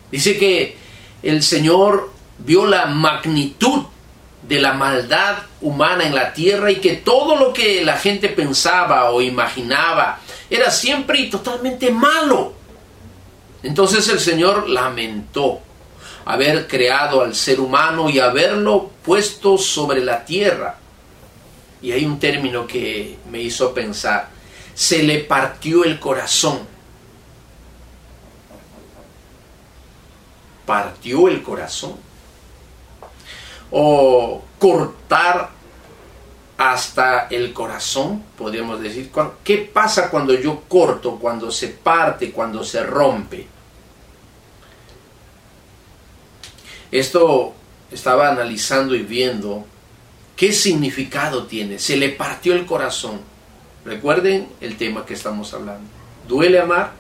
Dice 0.10 0.38
que 0.38 0.78
el 1.24 1.44
Señor 1.44 2.12
vio 2.40 2.66
la 2.66 2.86
magnitud 2.86 3.84
de 4.48 4.60
la 4.62 4.74
maldad 4.74 5.40
humana 5.62 6.06
en 6.06 6.16
la 6.16 6.34
tierra 6.34 6.72
y 6.72 6.78
que 6.78 6.94
todo 6.94 7.36
lo 7.36 7.52
que 7.52 7.84
la 7.84 7.98
gente 7.98 8.30
pensaba 8.30 9.12
o 9.12 9.22
imaginaba 9.22 10.20
era 10.50 10.72
siempre 10.72 11.20
y 11.20 11.30
totalmente 11.30 11.92
malo. 11.92 12.54
Entonces 13.64 14.08
el 14.10 14.20
Señor 14.20 14.70
lamentó 14.70 15.62
haber 16.26 16.68
creado 16.68 17.22
al 17.22 17.36
ser 17.36 17.60
humano 17.60 18.10
y 18.10 18.20
haberlo 18.20 18.92
puesto 19.04 19.58
sobre 19.58 20.04
la 20.04 20.26
tierra. 20.26 20.78
Y 21.82 21.92
hay 21.92 22.06
un 22.06 22.20
término 22.20 22.66
que 22.66 23.18
me 23.30 23.42
hizo 23.42 23.74
pensar, 23.74 24.30
se 24.74 25.04
le 25.04 25.20
partió 25.20 25.84
el 25.84 26.00
corazón. 26.00 26.60
Partió 30.66 31.28
el 31.30 31.42
corazón 31.42 32.08
o 33.72 34.44
cortar 34.60 35.50
hasta 36.58 37.28
el 37.28 37.54
corazón, 37.54 38.24
podríamos 38.38 38.82
decir. 38.82 39.12
¿Qué 39.44 39.58
pasa 39.58 40.10
cuando 40.10 40.34
yo 40.34 40.64
corto, 40.68 41.18
cuando 41.20 41.52
se 41.52 41.70
parte, 41.70 42.32
cuando 42.32 42.64
se 42.64 42.84
rompe? 42.84 43.48
Esto 46.92 47.54
estaba 47.92 48.30
analizando 48.30 48.96
y 48.96 49.04
viendo 49.04 49.66
qué 50.36 50.52
significado 50.52 51.46
tiene. 51.46 51.80
Se 51.80 51.98
le 51.98 52.10
partió 52.10 52.54
el 52.54 52.66
corazón. 52.66 53.20
Recuerden 53.86 54.50
el 54.62 54.78
tema 54.78 55.06
que 55.06 55.14
estamos 55.14 55.54
hablando. 55.54 55.88
¿Duele 56.28 56.60
amar? 56.60 56.94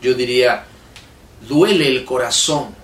Yo 0.00 0.14
diría, 0.14 0.64
duele 1.46 1.88
el 1.88 2.04
corazón 2.04 2.74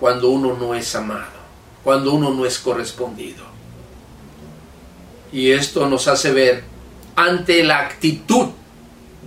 cuando 0.00 0.30
uno 0.30 0.56
no 0.56 0.74
es 0.74 0.94
amado 0.94 1.42
cuando 1.82 2.12
uno 2.12 2.30
no 2.30 2.46
es 2.46 2.58
correspondido. 2.58 3.44
Y 5.32 5.50
esto 5.50 5.88
nos 5.88 6.08
hace 6.08 6.32
ver 6.32 6.64
ante 7.16 7.62
la 7.64 7.80
actitud 7.80 8.48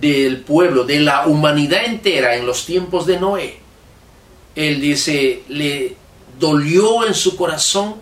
del 0.00 0.40
pueblo, 0.40 0.84
de 0.84 1.00
la 1.00 1.26
humanidad 1.26 1.84
entera 1.84 2.36
en 2.36 2.46
los 2.46 2.64
tiempos 2.64 3.06
de 3.06 3.18
Noé. 3.18 3.60
Él 4.54 4.80
dice, 4.80 5.42
le 5.48 5.96
dolió 6.38 7.06
en 7.06 7.14
su 7.14 7.36
corazón 7.36 7.96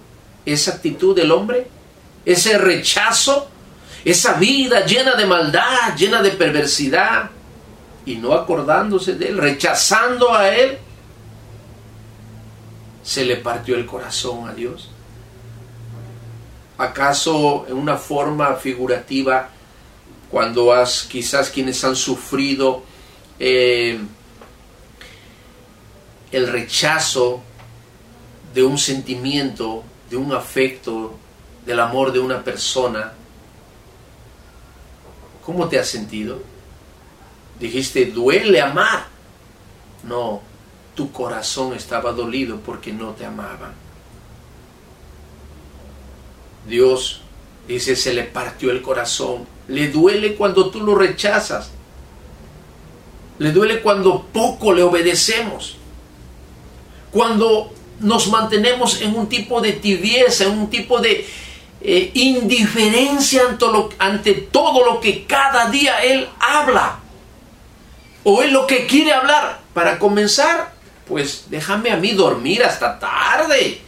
esa 0.45 0.73
actitud 0.73 1.17
del 1.17 1.31
hombre, 1.31 1.67
ese 2.25 2.59
rechazo, 2.59 3.49
esa 4.05 4.35
vida 4.35 4.85
llena 4.85 5.14
de 5.14 5.27
maldad, 5.27 5.97
llena 5.97 6.23
de 6.23 6.31
perversidad, 6.33 7.31
y 8.07 8.17
no 8.17 8.35
acordándose 8.35 9.14
de 9.14 9.29
él, 9.29 9.38
rechazando 9.38 10.35
a 10.35 10.55
él 10.55 10.79
se 13.05 13.25
le 13.25 13.37
partió 13.37 13.77
el 13.77 13.87
corazón 13.87 14.49
a 14.49 14.55
Dios? 14.55 14.90
¿Acaso 16.77 17.67
en 17.69 17.75
una 17.75 17.97
forma 17.97 18.55
figurativa, 18.57 19.49
cuando 20.31 20.73
has, 20.73 21.05
quizás 21.05 21.51
quienes 21.51 21.85
han 21.85 21.95
sufrido 21.95 22.83
eh, 23.39 24.01
el 26.33 26.49
rechazo 26.49 27.43
de 28.53 28.65
un 28.65 28.79
sentimiento, 28.79 29.85
de 30.11 30.17
un 30.17 30.33
afecto, 30.33 31.15
del 31.65 31.81
amor 31.81 32.13
de 32.13 32.19
una 32.19 32.43
persona, 32.43 33.13
¿cómo 35.45 35.69
te 35.69 35.79
has 35.79 35.89
sentido? 35.89 36.43
Dijiste, 37.59 38.07
duele 38.07 38.61
amar. 38.61 39.07
No, 40.03 40.43
tu 40.95 41.13
corazón 41.13 41.75
estaba 41.75 42.13
dolido 42.13 42.59
porque 42.61 42.93
no 42.93 43.11
te 43.11 43.25
amaban. 43.25 43.84
Dios 46.66 47.20
dice, 47.68 47.96
se 47.96 48.14
le 48.14 48.24
partió 48.24 48.70
el 48.70 48.83
corazón. 48.83 49.46
Le 49.68 49.88
duele 49.88 50.35
cuando 50.35 50.70
tú 50.70 50.81
lo 50.81 50.94
rechazas. 50.94 51.70
Le 53.38 53.53
duele 53.53 53.81
cuando 53.81 54.22
poco 54.33 54.72
le 54.72 54.83
obedecemos. 54.83 55.77
Cuando 57.11 57.72
nos 58.00 58.29
mantenemos 58.29 59.00
en 59.00 59.16
un 59.16 59.29
tipo 59.29 59.61
de 59.61 59.72
tibieza, 59.72 60.44
en 60.44 60.59
un 60.59 60.70
tipo 60.70 61.00
de 61.00 61.27
eh, 61.81 62.11
indiferencia 62.14 63.42
ante, 63.48 63.66
ante 63.98 64.33
todo 64.35 64.85
lo 64.85 65.00
que 65.00 65.24
cada 65.24 65.70
día 65.70 66.03
Él 66.03 66.29
habla. 66.40 67.00
O 68.24 68.42
es 68.42 68.50
lo 68.50 68.66
que 68.66 68.87
quiere 68.87 69.12
hablar. 69.12 69.61
Para 69.74 69.98
comenzar, 69.98 70.72
pues 71.07 71.44
déjame 71.50 71.90
a 71.90 71.96
mí 71.96 72.12
dormir 72.12 72.62
hasta 72.64 72.98
tarde. 72.98 73.81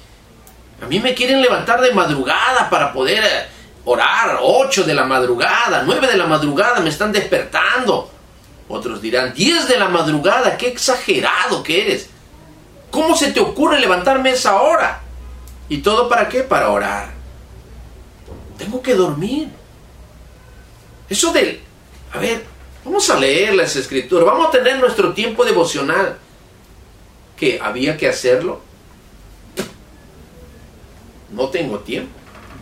A 0.83 0.87
mí 0.87 1.01
me 1.01 1.15
quieren 1.15 1.41
levantar 1.41 1.81
de 1.81 1.93
madrugada 1.93 2.69
para 2.69 2.93
poder 2.93 3.25
eh, 3.25 3.47
orar, 3.85 4.39
8 4.41 4.85
de 4.85 4.95
la 4.95 5.05
madrugada, 5.05 5.83
9 5.85 6.07
de 6.07 6.17
la 6.17 6.27
madrugada 6.27 6.81
me 6.81 6.91
están 6.91 7.13
despertando. 7.13 8.11
Otros 8.69 9.01
dirán, 9.01 9.33
10 9.33 9.69
de 9.69 9.79
la 9.79 9.89
madrugada, 9.89 10.57
qué 10.59 10.69
exagerado 10.69 11.63
que 11.63 11.83
eres. 11.83 12.11
¿Cómo 12.91 13.17
se 13.17 13.33
te 13.33 13.41
ocurre 13.41 13.81
levantarme 13.81 14.31
esa 14.31 14.61
hora? 14.61 15.01
¿Y 15.69 15.79
todo 15.79 16.09
para 16.09 16.29
qué? 16.29 16.43
Para 16.43 16.71
orar. 16.71 17.11
Tengo 18.59 18.83
que 18.83 18.95
dormir. 18.95 19.49
Eso 21.09 21.33
del... 21.33 21.61
A 22.13 22.19
ver, 22.19 22.45
vamos 22.85 23.09
a 23.11 23.19
leer 23.19 23.55
las 23.55 23.77
escrituras, 23.77 24.27
vamos 24.27 24.49
a 24.49 24.51
tener 24.51 24.79
nuestro 24.79 25.13
tiempo 25.13 25.45
devocional. 25.45 26.19
¿Que 27.37 27.61
había 27.63 27.97
que 27.97 28.09
hacerlo? 28.09 28.63
No 31.31 31.49
tengo 31.49 31.81
tiempo. 31.81 32.13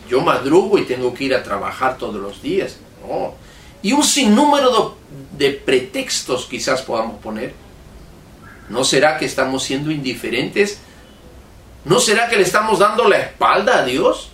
Yo 0.09 0.20
madrugo 0.20 0.79
y 0.79 0.85
tengo 0.85 1.14
que 1.14 1.24
ir 1.24 1.35
a 1.35 1.42
trabajar 1.42 1.98
todos 1.98 2.16
los 2.16 2.42
días. 2.42 2.77
No. 3.07 3.35
Y 3.83 3.92
un 3.92 4.05
sinnúmero 4.05 4.96
de, 5.38 5.46
de 5.50 5.53
pretextos 5.57 6.46
quizás 6.46 6.83
podamos 6.83 7.20
poner. 7.20 7.55
¿No 8.68 8.85
será 8.85 9.18
que 9.18 9.27
estamos 9.27 9.62
siendo 9.62 9.90
indiferentes? 9.90 10.79
¿No 11.85 12.00
será 12.00 12.29
que 12.29 12.37
le 12.37 12.42
estamos 12.42 12.79
dando 12.79 13.09
la 13.09 13.18
espalda 13.18 13.79
a 13.79 13.85
Dios? 13.85 14.31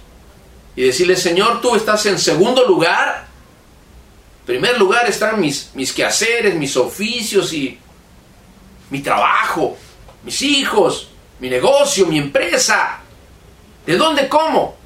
Y 0.76 0.82
decirle, 0.82 1.16
Señor, 1.16 1.60
tú 1.60 1.74
estás 1.74 2.06
en 2.06 2.18
segundo 2.18 2.66
lugar. 2.66 3.26
En 4.40 4.46
primer 4.46 4.78
lugar 4.78 5.06
están 5.08 5.40
mis, 5.40 5.70
mis 5.74 5.92
quehaceres, 5.92 6.54
mis 6.54 6.76
oficios 6.76 7.52
y 7.52 7.78
mi 8.90 9.00
trabajo, 9.00 9.76
mis 10.24 10.42
hijos, 10.42 11.08
mi 11.40 11.48
negocio, 11.48 12.06
mi 12.06 12.18
empresa. 12.18 12.99
¿De 13.90 13.96
dónde 13.96 14.28
como? 14.28 14.76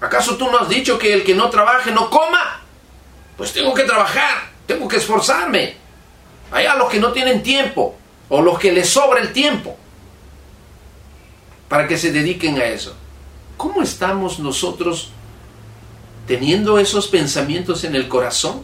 ¿Acaso 0.00 0.36
tú 0.36 0.48
no 0.48 0.60
has 0.60 0.68
dicho 0.68 0.96
que 0.96 1.12
el 1.12 1.24
que 1.24 1.34
no 1.34 1.50
trabaje 1.50 1.90
no 1.90 2.08
coma? 2.08 2.60
Pues 3.36 3.52
tengo 3.52 3.74
que 3.74 3.82
trabajar, 3.82 4.52
tengo 4.68 4.86
que 4.86 4.98
esforzarme. 4.98 5.74
Allá 6.52 6.76
los 6.76 6.88
que 6.88 7.00
no 7.00 7.10
tienen 7.10 7.42
tiempo 7.42 7.96
o 8.28 8.40
los 8.40 8.60
que 8.60 8.70
les 8.70 8.88
sobra 8.88 9.20
el 9.20 9.32
tiempo 9.32 9.76
para 11.68 11.88
que 11.88 11.98
se 11.98 12.12
dediquen 12.12 12.56
a 12.60 12.66
eso. 12.66 12.94
¿Cómo 13.56 13.82
estamos 13.82 14.38
nosotros 14.38 15.10
teniendo 16.28 16.78
esos 16.78 17.08
pensamientos 17.08 17.82
en 17.82 17.96
el 17.96 18.06
corazón? 18.06 18.62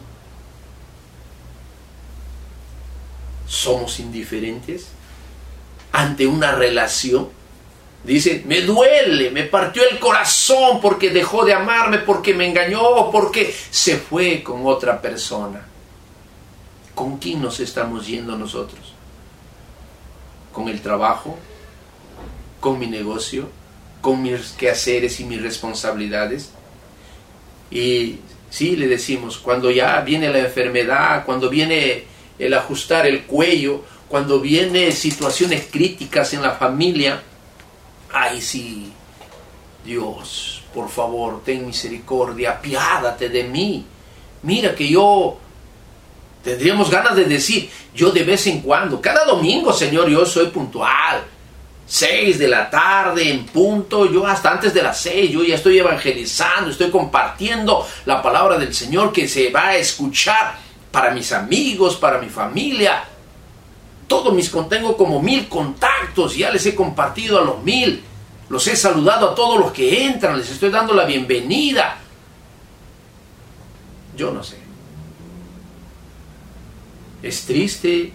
¿Somos 3.47 3.99
indiferentes 3.99 4.91
ante 5.91 6.25
una 6.25 6.53
relación? 6.53 7.37
Dice, 8.03 8.43
me 8.45 8.61
duele, 8.61 9.29
me 9.29 9.43
partió 9.43 9.83
el 9.87 9.99
corazón 9.99 10.79
porque 10.81 11.09
dejó 11.09 11.43
de 11.43 11.53
amarme, 11.53 11.99
porque 11.99 12.33
me 12.33 12.47
engañó, 12.47 13.11
porque 13.11 13.53
se 13.69 13.97
fue 13.97 14.41
con 14.41 14.65
otra 14.65 15.01
persona. 15.01 15.65
¿Con 16.95 17.17
quién 17.17 17.41
nos 17.41 17.59
estamos 17.59 18.07
yendo 18.07 18.37
nosotros? 18.37 18.93
¿Con 20.53 20.69
el 20.69 20.81
trabajo? 20.81 21.37
¿Con 22.59 22.79
mi 22.79 22.87
negocio? 22.87 23.49
¿Con 24.01 24.21
mis 24.21 24.51
quehaceres 24.51 25.19
y 25.19 25.25
mis 25.25 25.41
responsabilidades? 25.41 26.51
Y 27.69 28.19
sí, 28.49 28.77
le 28.77 28.87
decimos, 28.87 29.37
cuando 29.37 29.71
ya 29.71 29.99
viene 30.01 30.29
la 30.29 30.39
enfermedad, 30.39 31.25
cuando 31.25 31.49
viene 31.49 32.05
el 32.39 32.53
ajustar 32.53 33.05
el 33.05 33.23
cuello, 33.23 33.83
cuando 34.07 34.39
viene 34.39 34.91
situaciones 34.91 35.67
críticas 35.69 36.33
en 36.33 36.41
la 36.41 36.51
familia, 36.51 37.21
ay 38.13 38.41
sí, 38.41 38.91
Dios, 39.83 40.63
por 40.73 40.89
favor, 40.89 41.41
ten 41.43 41.65
misericordia, 41.65 42.51
apiádate 42.51 43.29
de 43.29 43.43
mí. 43.43 43.85
Mira 44.43 44.75
que 44.75 44.87
yo 44.87 45.37
tendríamos 46.43 46.89
ganas 46.89 47.15
de 47.15 47.25
decir, 47.25 47.69
yo 47.93 48.11
de 48.11 48.23
vez 48.23 48.47
en 48.47 48.61
cuando, 48.61 49.01
cada 49.01 49.25
domingo, 49.25 49.73
Señor, 49.73 50.09
yo 50.09 50.25
soy 50.25 50.47
puntual. 50.47 51.23
Seis 51.85 52.37
de 52.37 52.47
la 52.47 52.69
tarde 52.69 53.31
en 53.31 53.47
punto, 53.47 54.05
yo 54.11 54.27
hasta 54.27 54.51
antes 54.51 54.75
de 54.75 54.83
las 54.83 55.01
seis, 55.01 55.31
yo 55.31 55.43
ya 55.43 55.55
estoy 55.55 55.79
evangelizando, 55.79 56.69
estoy 56.69 56.91
compartiendo 56.91 57.85
la 58.05 58.21
palabra 58.21 58.59
del 58.59 58.75
Señor 58.75 59.11
que 59.11 59.27
se 59.27 59.49
va 59.49 59.69
a 59.69 59.77
escuchar 59.77 60.55
para 60.91 61.09
mis 61.09 61.31
amigos, 61.31 61.95
para 61.95 62.19
mi 62.19 62.29
familia. 62.29 63.03
Todos 64.09 64.33
mis 64.33 64.51
tengo 64.67 64.97
como 64.97 65.21
mil 65.21 65.47
contactos, 65.47 66.35
ya 66.35 66.49
les 66.49 66.65
he 66.65 66.73
compartido 66.73 67.39
a 67.39 67.45
los 67.45 67.63
mil, 67.63 68.03
los 68.49 68.67
he 68.67 68.75
saludado 68.75 69.29
a 69.29 69.35
todos 69.35 69.59
los 69.59 69.71
que 69.71 70.07
entran, 70.07 70.35
les 70.35 70.49
estoy 70.49 70.71
dando 70.71 70.95
la 70.95 71.05
bienvenida. 71.05 71.99
Yo 74.17 74.31
no 74.31 74.43
sé. 74.43 74.57
Es 77.21 77.45
triste 77.45 78.11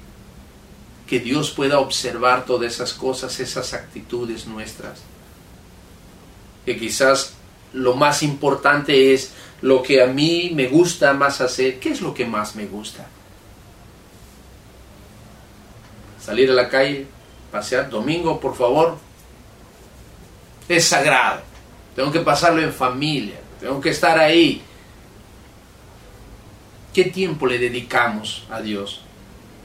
que 1.07 1.20
Dios 1.20 1.52
pueda 1.52 1.78
observar 1.78 2.44
todas 2.44 2.74
esas 2.74 2.92
cosas, 2.92 3.38
esas 3.38 3.72
actitudes 3.72 4.46
nuestras. 4.46 4.98
Que 6.66 6.76
quizás 6.76 7.35
lo 7.72 7.94
más 7.94 8.24
importante 8.24 9.14
es 9.14 9.33
lo 9.62 9.80
que 9.80 10.02
a 10.02 10.07
mí 10.07 10.50
me 10.52 10.66
gusta 10.66 11.12
más 11.12 11.40
hacer. 11.40 11.78
¿Qué 11.78 11.90
es 11.90 12.00
lo 12.00 12.12
que 12.12 12.26
más 12.26 12.57
me 12.57 12.66
gusta? 12.66 13.07
Salir 16.24 16.50
a 16.50 16.54
la 16.54 16.70
calle, 16.70 17.06
pasear. 17.52 17.90
Domingo, 17.90 18.40
por 18.40 18.56
favor. 18.56 18.96
Es 20.66 20.87
sagrado. 20.87 21.42
Tengo 21.94 22.10
que 22.10 22.20
pasarlo 22.20 22.62
en 22.62 22.72
familia. 22.72 23.38
Tengo 23.60 23.78
que 23.78 23.90
estar 23.90 24.18
ahí. 24.18 24.62
¿Qué 26.94 27.04
tiempo 27.04 27.46
le 27.46 27.58
dedicamos 27.58 28.46
a 28.50 28.62
Dios? 28.62 29.02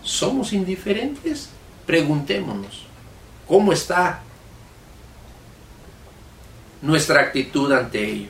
¿Somos 0.03 0.51
indiferentes? 0.51 1.49
Preguntémonos, 1.85 2.83
¿cómo 3.47 3.71
está 3.71 4.21
nuestra 6.81 7.21
actitud 7.21 7.71
ante 7.71 8.03
ello? 8.03 8.29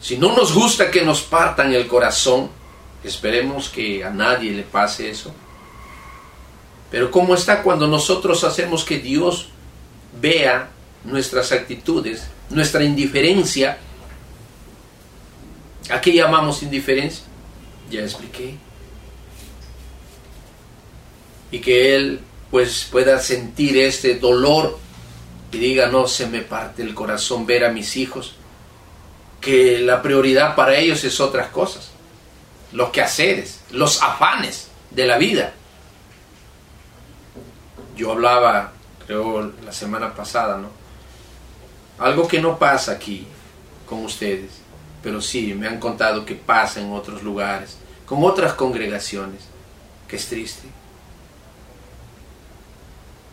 Si 0.00 0.18
no 0.18 0.36
nos 0.36 0.52
gusta 0.52 0.90
que 0.90 1.02
nos 1.02 1.22
partan 1.22 1.72
el 1.72 1.86
corazón, 1.86 2.50
esperemos 3.02 3.68
que 3.68 4.04
a 4.04 4.10
nadie 4.10 4.52
le 4.52 4.62
pase 4.62 5.10
eso. 5.10 5.34
Pero 6.90 7.10
¿cómo 7.10 7.34
está 7.34 7.62
cuando 7.62 7.86
nosotros 7.86 8.44
hacemos 8.44 8.84
que 8.84 8.98
Dios 8.98 9.48
vea 10.20 10.70
nuestras 11.04 11.52
actitudes, 11.52 12.26
nuestra 12.50 12.84
indiferencia? 12.84 13.78
¿A 15.90 16.00
qué 16.00 16.12
llamamos 16.12 16.62
indiferencia? 16.62 17.24
Ya 17.90 18.00
expliqué 18.00 18.56
y 21.50 21.60
que 21.60 21.94
él 21.94 22.20
pues 22.50 22.86
pueda 22.90 23.20
sentir 23.20 23.76
este 23.78 24.16
dolor 24.16 24.78
y 25.52 25.58
diga, 25.58 25.86
no, 25.86 26.06
se 26.06 26.26
me 26.26 26.42
parte 26.42 26.82
el 26.82 26.94
corazón 26.94 27.46
ver 27.46 27.64
a 27.64 27.72
mis 27.72 27.96
hijos, 27.96 28.34
que 29.40 29.78
la 29.78 30.02
prioridad 30.02 30.54
para 30.54 30.76
ellos 30.76 31.02
es 31.04 31.20
otras 31.20 31.48
cosas, 31.48 31.90
los 32.72 32.90
quehaceres, 32.90 33.60
los 33.70 34.02
afanes 34.02 34.68
de 34.90 35.06
la 35.06 35.16
vida. 35.16 35.54
Yo 37.96 38.12
hablaba, 38.12 38.72
creo, 39.06 39.52
la 39.64 39.72
semana 39.72 40.14
pasada, 40.14 40.58
¿no? 40.58 40.68
Algo 41.98 42.28
que 42.28 42.40
no 42.40 42.58
pasa 42.58 42.92
aquí 42.92 43.26
con 43.86 44.04
ustedes, 44.04 44.52
pero 45.02 45.20
sí 45.20 45.54
me 45.54 45.66
han 45.66 45.80
contado 45.80 46.26
que 46.26 46.34
pasa 46.34 46.80
en 46.80 46.92
otros 46.92 47.22
lugares, 47.22 47.78
con 48.04 48.22
otras 48.22 48.52
congregaciones, 48.52 49.42
que 50.06 50.16
es 50.16 50.26
triste 50.26 50.68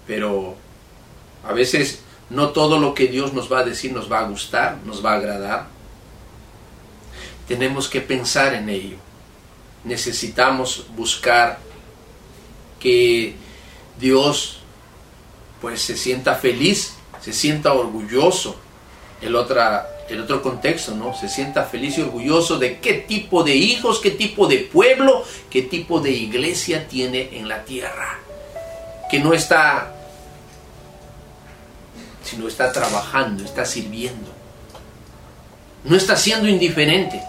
pero 0.08 0.56
a 1.44 1.54
veces 1.54 2.02
no 2.30 2.50
todo 2.50 2.80
lo 2.80 2.94
que 2.94 3.08
Dios 3.08 3.34
nos 3.34 3.52
va 3.52 3.60
a 3.60 3.64
decir 3.64 3.92
nos 3.92 4.12
va 4.12 4.20
a 4.20 4.28
gustar, 4.28 4.78
nos 4.86 5.04
va 5.04 5.14
a 5.14 5.18
agradar. 5.18 5.68
Tenemos 7.48 7.88
que 7.88 8.02
pensar 8.02 8.54
en 8.54 8.70
ello. 8.70 8.98
Necesitamos 9.84 10.86
buscar 10.96 11.60
que 12.80 13.36
Dios 14.00 14.60
pues 15.64 15.82
se 15.82 15.96
sienta 15.96 16.36
feliz, 16.36 16.96
se 17.22 17.32
sienta 17.32 17.72
orgulloso. 17.72 18.58
El, 19.22 19.34
otra, 19.38 19.88
el 20.10 20.20
otro 20.20 20.42
contexto, 20.42 20.94
¿no? 20.94 21.16
Se 21.16 21.30
sienta 21.30 21.64
feliz 21.64 21.98
y 21.98 22.02
orgulloso 22.02 22.60
de 22.60 22.80
qué 22.80 22.96
tipo 22.96 23.46
de 23.46 23.56
hijos, 23.56 24.02
qué 24.02 24.12
tipo 24.12 24.46
de 24.46 24.58
pueblo, 24.58 25.24
qué 25.50 25.62
tipo 25.62 26.02
de 26.02 26.12
iglesia 26.12 26.86
tiene 26.90 27.30
en 27.38 27.48
la 27.48 27.64
tierra 27.64 28.20
que 29.10 29.20
no 29.20 29.34
está, 29.34 29.94
sino 32.26 32.50
está 32.50 32.74
trabajando, 32.74 33.46
está 33.46 33.64
sirviendo. 33.64 34.32
No 35.86 35.96
está 35.96 36.18
siendo 36.18 36.50
indiferente, 36.50 37.24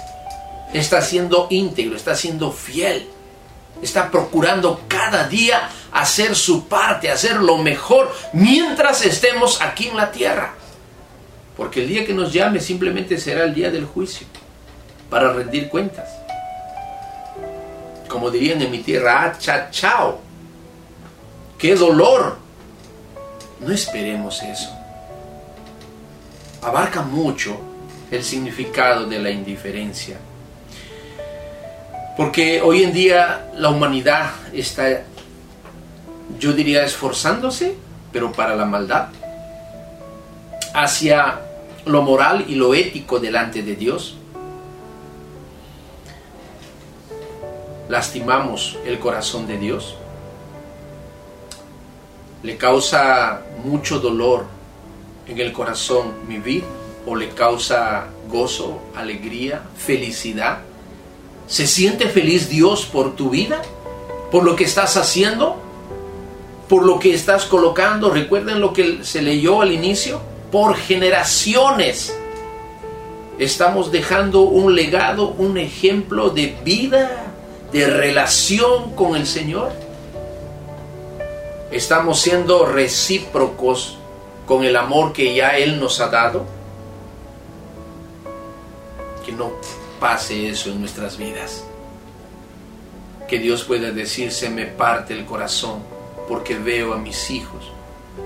está 0.72 1.02
siendo 1.02 1.46
íntegro, 1.50 1.94
está 1.94 2.16
siendo 2.16 2.50
fiel, 2.50 3.06
está 3.84 4.10
procurando 4.10 4.82
cada 4.88 5.28
día 5.28 5.68
hacer 5.92 6.34
su 6.34 6.66
parte, 6.66 7.10
hacer 7.10 7.36
lo 7.36 7.58
mejor 7.58 8.12
mientras 8.32 9.04
estemos 9.04 9.60
aquí 9.60 9.88
en 9.88 9.96
la 9.96 10.10
tierra. 10.10 10.54
Porque 11.56 11.82
el 11.82 11.88
día 11.88 12.04
que 12.04 12.14
nos 12.14 12.32
llame 12.32 12.58
simplemente 12.58 13.18
será 13.18 13.44
el 13.44 13.54
día 13.54 13.70
del 13.70 13.84
juicio, 13.84 14.26
para 15.08 15.32
rendir 15.32 15.68
cuentas. 15.68 16.08
Como 18.08 18.30
dirían 18.30 18.60
en 18.62 18.70
mi 18.70 18.78
tierra, 18.78 19.24
ah, 19.24 19.38
cha, 19.38 19.70
chao 19.70 20.24
qué 21.64 21.74
dolor. 21.74 22.36
No 23.60 23.72
esperemos 23.72 24.42
eso. 24.42 24.70
abarca 26.60 27.00
mucho 27.00 27.58
el 28.10 28.22
significado 28.22 29.06
de 29.06 29.18
la 29.18 29.30
indiferencia. 29.30 30.18
Porque 32.16 32.62
hoy 32.62 32.84
en 32.84 32.92
día 32.92 33.50
la 33.56 33.70
humanidad 33.70 34.30
está, 34.52 35.02
yo 36.38 36.52
diría, 36.52 36.84
esforzándose, 36.84 37.76
pero 38.12 38.30
para 38.32 38.54
la 38.54 38.64
maldad, 38.64 39.08
hacia 40.74 41.40
lo 41.86 42.02
moral 42.02 42.44
y 42.48 42.54
lo 42.54 42.74
ético 42.74 43.18
delante 43.18 43.62
de 43.62 43.74
Dios. 43.74 44.16
Lastimamos 47.88 48.78
el 48.86 48.98
corazón 48.98 49.46
de 49.46 49.58
Dios. 49.58 49.96
Le 52.42 52.56
causa 52.56 53.42
mucho 53.64 53.98
dolor 53.98 54.46
en 55.26 55.38
el 55.40 55.52
corazón 55.52 56.14
mi 56.28 56.38
vida 56.38 56.66
o 57.06 57.16
le 57.16 57.30
causa 57.30 58.06
gozo, 58.28 58.80
alegría, 58.94 59.62
felicidad? 59.76 60.58
¿Se 61.54 61.68
siente 61.68 62.08
feliz 62.08 62.48
Dios 62.48 62.84
por 62.84 63.14
tu 63.14 63.30
vida? 63.30 63.62
¿Por 64.32 64.42
lo 64.42 64.56
que 64.56 64.64
estás 64.64 64.96
haciendo? 64.96 65.54
¿Por 66.68 66.84
lo 66.84 66.98
que 66.98 67.14
estás 67.14 67.44
colocando? 67.44 68.10
Recuerden 68.10 68.60
lo 68.60 68.72
que 68.72 69.04
se 69.04 69.22
leyó 69.22 69.60
al 69.60 69.70
inicio. 69.70 70.20
Por 70.50 70.74
generaciones 70.74 72.12
estamos 73.38 73.92
dejando 73.92 74.40
un 74.40 74.74
legado, 74.74 75.28
un 75.28 75.56
ejemplo 75.56 76.30
de 76.30 76.56
vida, 76.64 77.32
de 77.70 77.86
relación 77.86 78.96
con 78.96 79.14
el 79.14 79.24
Señor. 79.24 79.70
Estamos 81.70 82.18
siendo 82.18 82.66
recíprocos 82.66 83.96
con 84.44 84.64
el 84.64 84.74
amor 84.74 85.12
que 85.12 85.32
ya 85.36 85.56
Él 85.56 85.78
nos 85.78 86.00
ha 86.00 86.08
dado. 86.08 86.46
Que 89.24 89.30
no 89.30 89.52
pase 90.04 90.50
eso 90.50 90.68
en 90.68 90.80
nuestras 90.80 91.16
vidas. 91.16 91.64
Que 93.26 93.38
Dios 93.38 93.64
pueda 93.64 93.90
decir, 93.90 94.30
se 94.32 94.50
me 94.50 94.66
parte 94.66 95.14
el 95.14 95.24
corazón 95.24 95.82
porque 96.28 96.58
veo 96.58 96.92
a 96.92 96.98
mis 96.98 97.30
hijos. 97.30 97.72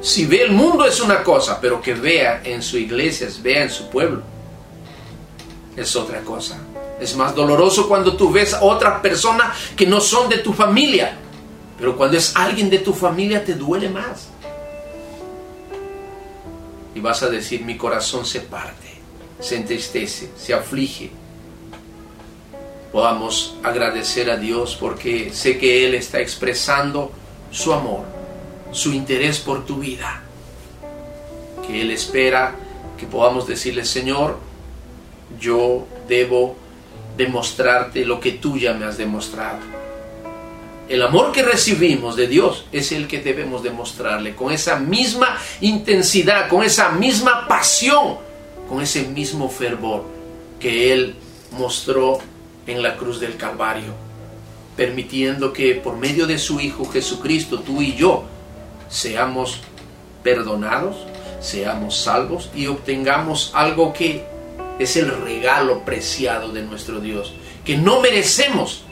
Si 0.00 0.26
ve 0.26 0.42
el 0.42 0.50
mundo 0.50 0.84
es 0.84 1.00
una 1.00 1.22
cosa, 1.22 1.60
pero 1.60 1.80
que 1.80 1.94
vea 1.94 2.42
en 2.42 2.64
su 2.64 2.78
iglesia, 2.78 3.28
vea 3.40 3.62
en 3.62 3.70
su 3.70 3.88
pueblo, 3.90 4.22
es 5.76 5.94
otra 5.94 6.20
cosa. 6.22 6.58
Es 6.98 7.14
más 7.14 7.32
doloroso 7.32 7.86
cuando 7.86 8.16
tú 8.16 8.32
ves 8.32 8.54
a 8.54 8.64
otra 8.64 9.00
persona 9.00 9.54
que 9.76 9.86
no 9.86 10.00
son 10.00 10.28
de 10.28 10.38
tu 10.38 10.52
familia, 10.52 11.16
pero 11.78 11.96
cuando 11.96 12.16
es 12.16 12.34
alguien 12.34 12.68
de 12.70 12.80
tu 12.80 12.92
familia 12.92 13.44
te 13.44 13.54
duele 13.54 13.88
más 13.88 14.30
y 16.92 16.98
vas 16.98 17.22
a 17.22 17.30
decir, 17.30 17.64
mi 17.64 17.76
corazón 17.76 18.26
se 18.26 18.40
parte, 18.40 18.94
se 19.38 19.54
entristece, 19.54 20.32
se 20.36 20.52
aflige. 20.52 21.12
Podamos 22.92 23.56
agradecer 23.62 24.30
a 24.30 24.36
Dios 24.36 24.76
porque 24.78 25.30
sé 25.32 25.58
que 25.58 25.86
Él 25.86 25.94
está 25.94 26.20
expresando 26.20 27.12
su 27.50 27.72
amor, 27.72 28.04
su 28.72 28.92
interés 28.92 29.38
por 29.38 29.66
tu 29.66 29.76
vida. 29.76 30.22
Que 31.66 31.82
Él 31.82 31.90
espera 31.90 32.54
que 32.96 33.06
podamos 33.06 33.46
decirle, 33.46 33.84
Señor, 33.84 34.38
yo 35.38 35.86
debo 36.08 36.56
demostrarte 37.16 38.04
lo 38.04 38.20
que 38.20 38.32
tú 38.32 38.56
ya 38.56 38.72
me 38.74 38.86
has 38.86 38.96
demostrado 38.96 39.78
el 40.88 41.02
amor 41.02 41.32
que 41.32 41.42
recibimos 41.42 42.16
de 42.16 42.26
Dios 42.26 42.64
es 42.72 42.92
el 42.92 43.06
que 43.06 43.20
debemos 43.20 43.62
demostrarle 43.62 44.34
con 44.34 44.52
esa 44.52 44.78
misma 44.78 45.38
intensidad, 45.60 46.48
con 46.48 46.62
esa 46.62 46.90
misma 46.90 47.46
pasión, 47.46 48.16
con 48.68 48.80
ese 48.80 49.02
mismo 49.02 49.50
fervor 49.50 50.04
que 50.58 50.92
Él 50.92 51.14
mostró 51.52 52.20
en 52.68 52.82
la 52.82 52.96
cruz 52.96 53.18
del 53.18 53.36
Calvario, 53.36 53.92
permitiendo 54.76 55.52
que 55.52 55.74
por 55.74 55.96
medio 55.96 56.28
de 56.28 56.38
su 56.38 56.60
Hijo 56.60 56.84
Jesucristo, 56.84 57.60
tú 57.60 57.82
y 57.82 57.96
yo, 57.96 58.24
seamos 58.88 59.60
perdonados, 60.22 60.96
seamos 61.40 62.00
salvos 62.00 62.50
y 62.54 62.68
obtengamos 62.68 63.50
algo 63.54 63.92
que 63.92 64.24
es 64.78 64.96
el 64.96 65.10
regalo 65.22 65.84
preciado 65.84 66.52
de 66.52 66.62
nuestro 66.62 67.00
Dios, 67.00 67.34
que 67.64 67.76
no 67.76 68.00
merecemos 68.00 68.84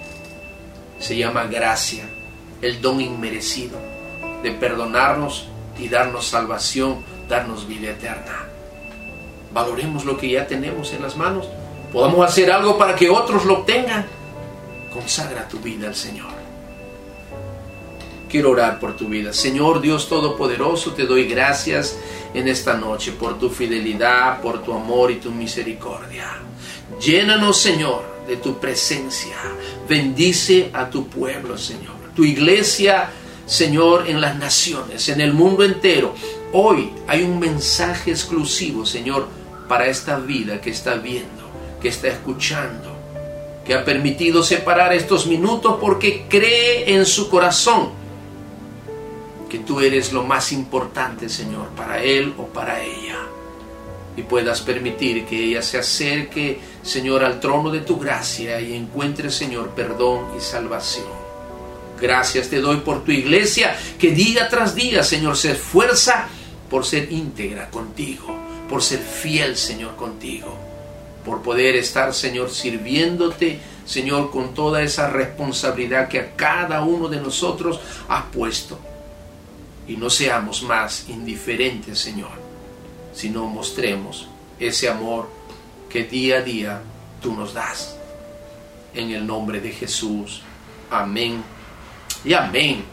se 0.98 1.16
llama 1.16 1.44
gracia, 1.44 2.08
el 2.62 2.80
don 2.80 3.00
inmerecido 3.00 3.78
de 4.42 4.50
perdonarnos 4.52 5.46
y 5.78 5.88
darnos 5.88 6.26
salvación, 6.26 7.04
darnos 7.28 7.68
vida 7.68 7.90
eterna. 7.90 8.46
Valoremos 9.52 10.04
lo 10.04 10.16
que 10.16 10.30
ya 10.30 10.46
tenemos 10.46 10.92
en 10.92 11.02
las 11.02 11.16
manos. 11.16 11.48
Podamos 11.96 12.28
hacer 12.28 12.52
algo 12.52 12.76
para 12.76 12.94
que 12.94 13.08
otros 13.08 13.46
lo 13.46 13.60
obtengan. 13.60 14.04
Consagra 14.92 15.48
tu 15.48 15.58
vida 15.60 15.88
al 15.88 15.94
Señor. 15.94 16.28
Quiero 18.28 18.50
orar 18.50 18.78
por 18.78 18.94
tu 18.94 19.08
vida. 19.08 19.32
Señor 19.32 19.80
Dios 19.80 20.06
Todopoderoso, 20.06 20.92
te 20.92 21.06
doy 21.06 21.24
gracias 21.24 21.96
en 22.34 22.48
esta 22.48 22.74
noche 22.74 23.12
por 23.12 23.38
tu 23.38 23.48
fidelidad, 23.48 24.42
por 24.42 24.62
tu 24.62 24.74
amor 24.74 25.10
y 25.10 25.14
tu 25.14 25.30
misericordia. 25.30 26.34
Llénanos, 27.00 27.62
Señor, 27.62 28.02
de 28.28 28.36
tu 28.36 28.60
presencia. 28.60 29.38
Bendice 29.88 30.68
a 30.74 30.90
tu 30.90 31.06
pueblo, 31.06 31.56
Señor. 31.56 31.96
Tu 32.14 32.24
iglesia, 32.24 33.08
Señor, 33.46 34.06
en 34.06 34.20
las 34.20 34.36
naciones, 34.36 35.08
en 35.08 35.22
el 35.22 35.32
mundo 35.32 35.64
entero. 35.64 36.14
Hoy 36.52 36.92
hay 37.08 37.22
un 37.22 37.38
mensaje 37.38 38.10
exclusivo, 38.10 38.84
Señor, 38.84 39.28
para 39.66 39.86
esta 39.86 40.18
vida 40.18 40.60
que 40.60 40.70
está 40.70 40.94
viendo, 40.96 41.35
que 41.80 41.88
está 41.88 42.08
escuchando, 42.08 42.94
que 43.64 43.74
ha 43.74 43.84
permitido 43.84 44.42
separar 44.42 44.92
estos 44.92 45.26
minutos 45.26 45.76
porque 45.80 46.26
cree 46.28 46.94
en 46.94 47.04
su 47.06 47.28
corazón 47.28 47.90
que 49.48 49.58
tú 49.60 49.80
eres 49.80 50.12
lo 50.12 50.24
más 50.24 50.52
importante, 50.52 51.28
Señor, 51.28 51.68
para 51.76 52.02
él 52.02 52.34
o 52.38 52.46
para 52.46 52.82
ella 52.82 53.18
y 54.16 54.22
puedas 54.22 54.62
permitir 54.62 55.26
que 55.26 55.44
ella 55.44 55.62
se 55.62 55.78
acerque, 55.78 56.58
Señor, 56.82 57.22
al 57.22 57.38
trono 57.38 57.70
de 57.70 57.80
tu 57.80 57.98
gracia 57.98 58.60
y 58.60 58.74
encuentre, 58.74 59.30
Señor, 59.30 59.70
perdón 59.70 60.28
y 60.36 60.40
salvación. 60.40 61.26
Gracias 62.00 62.48
te 62.48 62.60
doy 62.60 62.78
por 62.78 63.04
tu 63.04 63.12
iglesia 63.12 63.76
que 63.98 64.12
día 64.12 64.48
tras 64.48 64.74
día, 64.74 65.02
Señor, 65.02 65.36
se 65.36 65.52
esfuerza 65.52 66.28
por 66.70 66.84
ser 66.84 67.12
íntegra 67.12 67.70
contigo, 67.70 68.34
por 68.68 68.82
ser 68.82 69.00
fiel, 69.00 69.56
Señor, 69.56 69.96
contigo, 69.96 70.56
por 71.26 71.42
poder 71.42 71.74
estar, 71.74 72.14
Señor, 72.14 72.50
sirviéndote, 72.50 73.58
Señor, 73.84 74.30
con 74.30 74.54
toda 74.54 74.80
esa 74.82 75.10
responsabilidad 75.10 76.06
que 76.06 76.20
a 76.20 76.36
cada 76.36 76.82
uno 76.82 77.08
de 77.08 77.20
nosotros 77.20 77.80
has 78.08 78.22
puesto. 78.26 78.78
Y 79.88 79.96
no 79.96 80.08
seamos 80.08 80.62
más 80.62 81.08
indiferentes, 81.08 81.98
Señor, 81.98 82.30
sino 83.12 83.44
mostremos 83.46 84.28
ese 84.60 84.88
amor 84.88 85.28
que 85.90 86.04
día 86.04 86.38
a 86.38 86.42
día 86.42 86.80
tú 87.20 87.34
nos 87.34 87.52
das. 87.52 87.96
En 88.94 89.10
el 89.10 89.26
nombre 89.26 89.60
de 89.60 89.72
Jesús. 89.72 90.42
Amén. 90.90 91.42
Y 92.24 92.34
amén. 92.34 92.84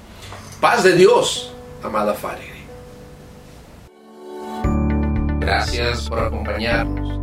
Paz 0.59 0.83
de 0.83 0.95
Dios, 0.95 1.53
amada 1.83 2.15
Faregre. 2.15 2.63
Gracias 5.39 6.09
por 6.09 6.19
acompañarnos. 6.19 7.22